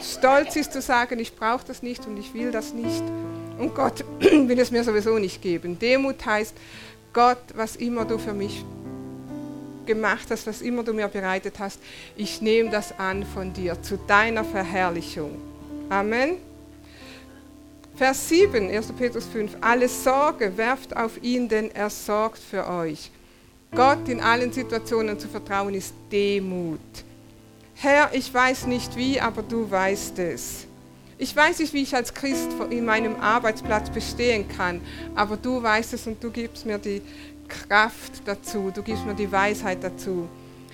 Stolz 0.02 0.56
ist 0.56 0.74
zu 0.74 0.82
sagen, 0.82 1.20
ich 1.20 1.36
brauche 1.36 1.64
das 1.64 1.84
nicht 1.84 2.08
und 2.08 2.18
ich 2.18 2.34
will 2.34 2.52
das 2.52 2.74
nicht. 2.74 3.04
Und 3.60 3.76
Gott 3.76 4.04
will 4.20 4.58
es 4.58 4.72
mir 4.72 4.84
sowieso 4.84 5.20
nicht 5.20 5.44
geben. 5.44 5.78
Demut 5.78 6.26
heißt, 6.26 6.56
Gott, 7.14 7.38
was 7.54 7.76
immer 7.76 8.04
du 8.04 8.18
für 8.18 8.34
mich 8.34 8.66
gemacht 9.86 10.26
hast, 10.32 10.48
was 10.48 10.64
immer 10.64 10.82
du 10.82 10.92
mir 10.92 11.08
bereitet 11.08 11.60
hast, 11.60 11.80
ich 12.16 12.42
nehme 12.42 12.72
das 12.72 12.98
an 12.98 13.24
von 13.28 13.54
dir 13.54 13.80
zu 13.84 14.00
deiner 14.00 14.44
Verherrlichung. 14.44 15.38
Amen. 15.90 16.38
Vers 17.96 18.28
7, 18.28 18.72
1. 18.72 18.92
Petrus 18.94 19.26
5. 19.28 19.58
Alle 19.62 19.88
Sorge 19.88 20.58
werft 20.58 20.98
auf 20.98 21.22
ihn, 21.22 21.48
denn 21.48 21.70
er 21.70 21.92
sorgt 21.92 22.40
für 22.40 22.68
euch. 22.68 23.12
Gott 23.76 24.08
in 24.08 24.22
allen 24.22 24.54
Situationen 24.54 25.20
zu 25.20 25.28
vertrauen 25.28 25.74
ist 25.74 25.94
Demut. 26.10 26.80
Herr, 27.74 28.10
ich 28.14 28.34
weiß 28.34 28.68
nicht 28.68 28.96
wie, 28.96 29.20
aber 29.20 29.44
du 29.44 29.70
weißt 29.70 30.18
es. 30.20 30.66
Ich 31.18 31.36
weiß 31.36 31.60
nicht, 31.60 31.74
wie 31.74 31.82
ich 31.82 31.94
als 31.94 32.14
Christ 32.14 32.52
in 32.70 32.86
meinem 32.86 33.18
Arbeitsplatz 33.18 33.90
bestehen 33.90 34.48
kann, 34.48 34.80
aber 35.14 35.36
du 35.36 35.62
weißt 35.62 35.94
es 35.94 36.08
und 36.08 36.24
du 36.24 36.32
gibst 36.32 36.66
mir 36.66 36.78
die 36.78 37.02
Kraft 37.50 38.22
dazu, 38.24 38.72
du 38.74 38.82
gibst 38.82 39.06
mir 39.06 39.14
die 39.14 39.30
Weisheit 39.30 39.84
dazu. 39.84 40.30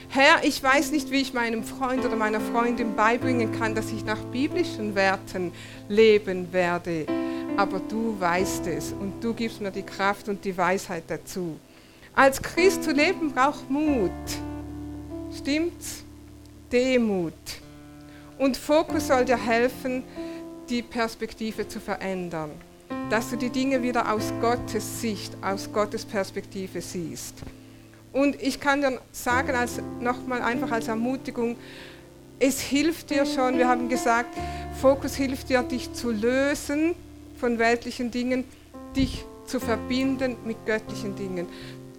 Herr, 0.10 0.44
ich 0.44 0.62
weiß 0.62 0.92
nicht, 0.92 1.10
wie 1.10 1.22
ich 1.22 1.34
meinem 1.34 1.64
Freund 1.64 2.06
oder 2.06 2.16
meiner 2.16 2.40
Freundin 2.40 2.96
beibringen 2.96 3.52
kann, 3.58 3.74
dass 3.74 3.92
ich 3.92 4.06
nach 4.06 4.20
biblischen 4.26 4.94
Werten 4.94 5.52
leben 5.90 6.54
werde, 6.54 7.08
aber 7.58 7.80
du 7.80 8.20
weißt 8.20 8.68
es 8.68 8.94
und 8.94 9.24
du 9.24 9.34
gibst 9.34 9.60
mir 9.60 9.72
die 9.72 9.82
Kraft 9.82 10.30
und 10.30 10.46
die 10.46 10.56
Weisheit 10.56 11.06
dazu. 11.08 11.58
Als 12.14 12.42
Christ 12.42 12.84
zu 12.84 12.92
leben 12.92 13.32
braucht 13.32 13.70
Mut. 13.70 14.12
Stimmt's? 15.36 16.04
Demut. 16.72 17.34
Und 18.38 18.58
Fokus 18.58 19.08
soll 19.08 19.26
dir 19.26 19.38
helfen, 19.38 20.04
die 20.70 20.82
Perspektive 20.82 21.68
zu 21.68 21.80
verändern. 21.80 22.52
Dass 23.10 23.30
du 23.30 23.38
die 23.38 23.50
Dinge 23.50 23.82
wieder 23.82 24.12
aus 24.12 24.34
Gottes 24.42 25.02
Sicht, 25.02 25.36
aus 25.42 25.72
Gottes 25.72 26.06
Perspektive 26.06 26.82
siehst. 26.82 27.36
Und 28.12 28.42
ich 28.42 28.60
kann 28.60 28.82
dir 28.82 29.00
sagen, 29.14 29.54
nochmal 30.02 30.42
einfach 30.42 30.72
als 30.72 30.90
Ermutigung, 30.90 31.56
es 32.40 32.60
hilft 32.60 33.10
dir 33.10 33.26
schon, 33.26 33.58
wir 33.58 33.68
haben 33.68 33.88
gesagt, 33.88 34.36
Fokus 34.82 35.16
hilft 35.16 35.50
dir, 35.50 35.62
dich 35.64 35.94
zu 35.94 36.12
lösen 36.12 36.94
von 37.38 37.58
weltlichen 37.58 38.12
Dingen, 38.12 38.44
dich 38.96 39.26
zu 39.46 39.60
verbinden 39.60 40.36
mit 40.44 40.66
göttlichen 40.66 41.16
Dingen 41.16 41.48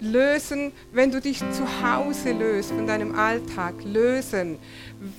lösen, 0.03 0.71
wenn 0.91 1.11
du 1.11 1.21
dich 1.21 1.39
zu 1.39 1.65
Hause 1.81 2.33
löst 2.33 2.71
von 2.71 2.85
deinem 2.85 3.15
Alltag, 3.15 3.75
lösen, 3.83 4.59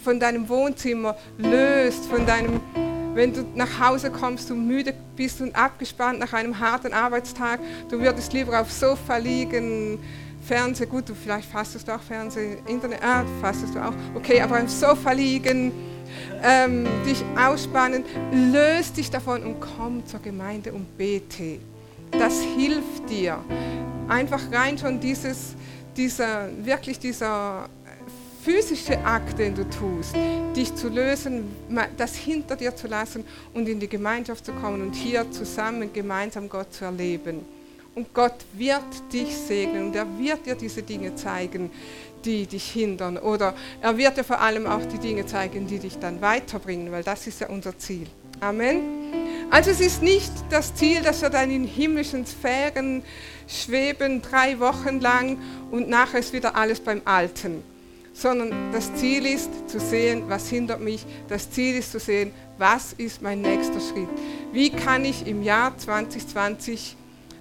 von 0.02 0.20
deinem 0.20 0.48
Wohnzimmer 0.48 1.16
löst, 1.38 2.06
von 2.06 2.26
deinem 2.26 2.60
wenn 3.14 3.32
du 3.32 3.44
nach 3.54 3.78
Hause 3.78 4.10
kommst 4.10 4.50
und 4.50 4.66
müde 4.66 4.92
bist 5.14 5.40
und 5.40 5.54
abgespannt 5.54 6.18
nach 6.18 6.32
einem 6.32 6.58
harten 6.58 6.92
Arbeitstag, 6.92 7.60
du 7.88 8.00
würdest 8.00 8.32
lieber 8.32 8.60
aufs 8.60 8.80
Sofa 8.80 9.18
liegen, 9.18 10.00
Fernsehen, 10.44 10.90
gut, 10.90 11.08
du, 11.08 11.14
vielleicht 11.14 11.48
fastest 11.48 11.86
du 11.86 11.94
auch 11.94 12.00
Fernsehen, 12.00 12.58
Internet, 12.66 12.98
ah, 13.04 13.24
fastest 13.40 13.76
du 13.76 13.78
auch, 13.78 13.94
okay, 14.16 14.40
aber 14.40 14.58
im 14.58 14.66
Sofa 14.66 15.12
liegen, 15.12 15.70
ähm, 16.42 16.86
dich 17.06 17.22
ausspannen, 17.38 18.04
löst 18.52 18.96
dich 18.96 19.10
davon 19.10 19.44
und 19.44 19.60
komm 19.60 20.04
zur 20.06 20.20
Gemeinde 20.20 20.72
und 20.72 20.98
bete. 20.98 21.60
Das 22.18 22.40
hilft 22.40 23.08
dir. 23.08 23.38
Einfach 24.08 24.40
rein 24.52 24.78
schon 24.78 25.00
dieses, 25.00 25.54
dieser, 25.96 26.48
wirklich 26.64 26.98
dieser 26.98 27.68
physische 28.42 28.98
Akt, 29.04 29.38
den 29.38 29.54
du 29.54 29.68
tust, 29.70 30.14
dich 30.54 30.74
zu 30.74 30.88
lösen, 30.88 31.44
das 31.96 32.14
hinter 32.14 32.56
dir 32.56 32.76
zu 32.76 32.86
lassen 32.86 33.24
und 33.54 33.68
in 33.68 33.80
die 33.80 33.88
Gemeinschaft 33.88 34.44
zu 34.44 34.52
kommen 34.52 34.82
und 34.82 34.94
hier 34.94 35.30
zusammen 35.30 35.92
gemeinsam 35.92 36.48
Gott 36.48 36.72
zu 36.72 36.84
erleben. 36.84 37.40
Und 37.94 38.12
Gott 38.12 38.44
wird 38.52 38.82
dich 39.12 39.36
segnen 39.36 39.86
und 39.86 39.96
er 39.96 40.06
wird 40.18 40.46
dir 40.46 40.56
diese 40.56 40.82
Dinge 40.82 41.14
zeigen, 41.14 41.70
die 42.24 42.46
dich 42.46 42.70
hindern. 42.70 43.16
Oder 43.16 43.54
er 43.80 43.96
wird 43.96 44.16
dir 44.16 44.24
vor 44.24 44.40
allem 44.40 44.66
auch 44.66 44.84
die 44.92 44.98
Dinge 44.98 45.24
zeigen, 45.26 45.66
die 45.66 45.78
dich 45.78 45.98
dann 45.98 46.20
weiterbringen, 46.20 46.90
weil 46.90 47.04
das 47.04 47.26
ist 47.26 47.40
ja 47.40 47.48
unser 47.48 47.78
Ziel. 47.78 48.06
Amen. 48.40 48.80
Also 49.50 49.70
es 49.70 49.80
ist 49.80 50.02
nicht 50.02 50.32
das 50.50 50.74
Ziel, 50.74 51.02
dass 51.02 51.22
wir 51.22 51.30
dann 51.30 51.50
in 51.50 51.64
himmlischen 51.64 52.26
Sphären 52.26 53.02
schweben, 53.46 54.22
drei 54.22 54.58
Wochen 54.60 55.00
lang 55.00 55.38
und 55.70 55.88
nachher 55.88 56.20
ist 56.20 56.32
wieder 56.32 56.56
alles 56.56 56.80
beim 56.80 57.02
Alten. 57.04 57.62
Sondern 58.12 58.72
das 58.72 58.94
Ziel 58.94 59.26
ist 59.26 59.50
zu 59.68 59.80
sehen, 59.80 60.24
was 60.28 60.48
hindert 60.48 60.80
mich. 60.80 61.04
Das 61.28 61.50
Ziel 61.50 61.76
ist 61.76 61.92
zu 61.92 61.98
sehen, 61.98 62.32
was 62.58 62.92
ist 62.92 63.22
mein 63.22 63.42
nächster 63.42 63.80
Schritt. 63.80 64.08
Wie 64.52 64.70
kann 64.70 65.04
ich 65.04 65.26
im 65.26 65.42
Jahr 65.42 65.76
2020 65.76 66.96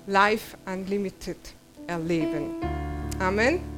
Life 0.08 0.58
Unlimited 0.66 1.38
erleben. 1.88 2.56
Amen. 3.20 3.73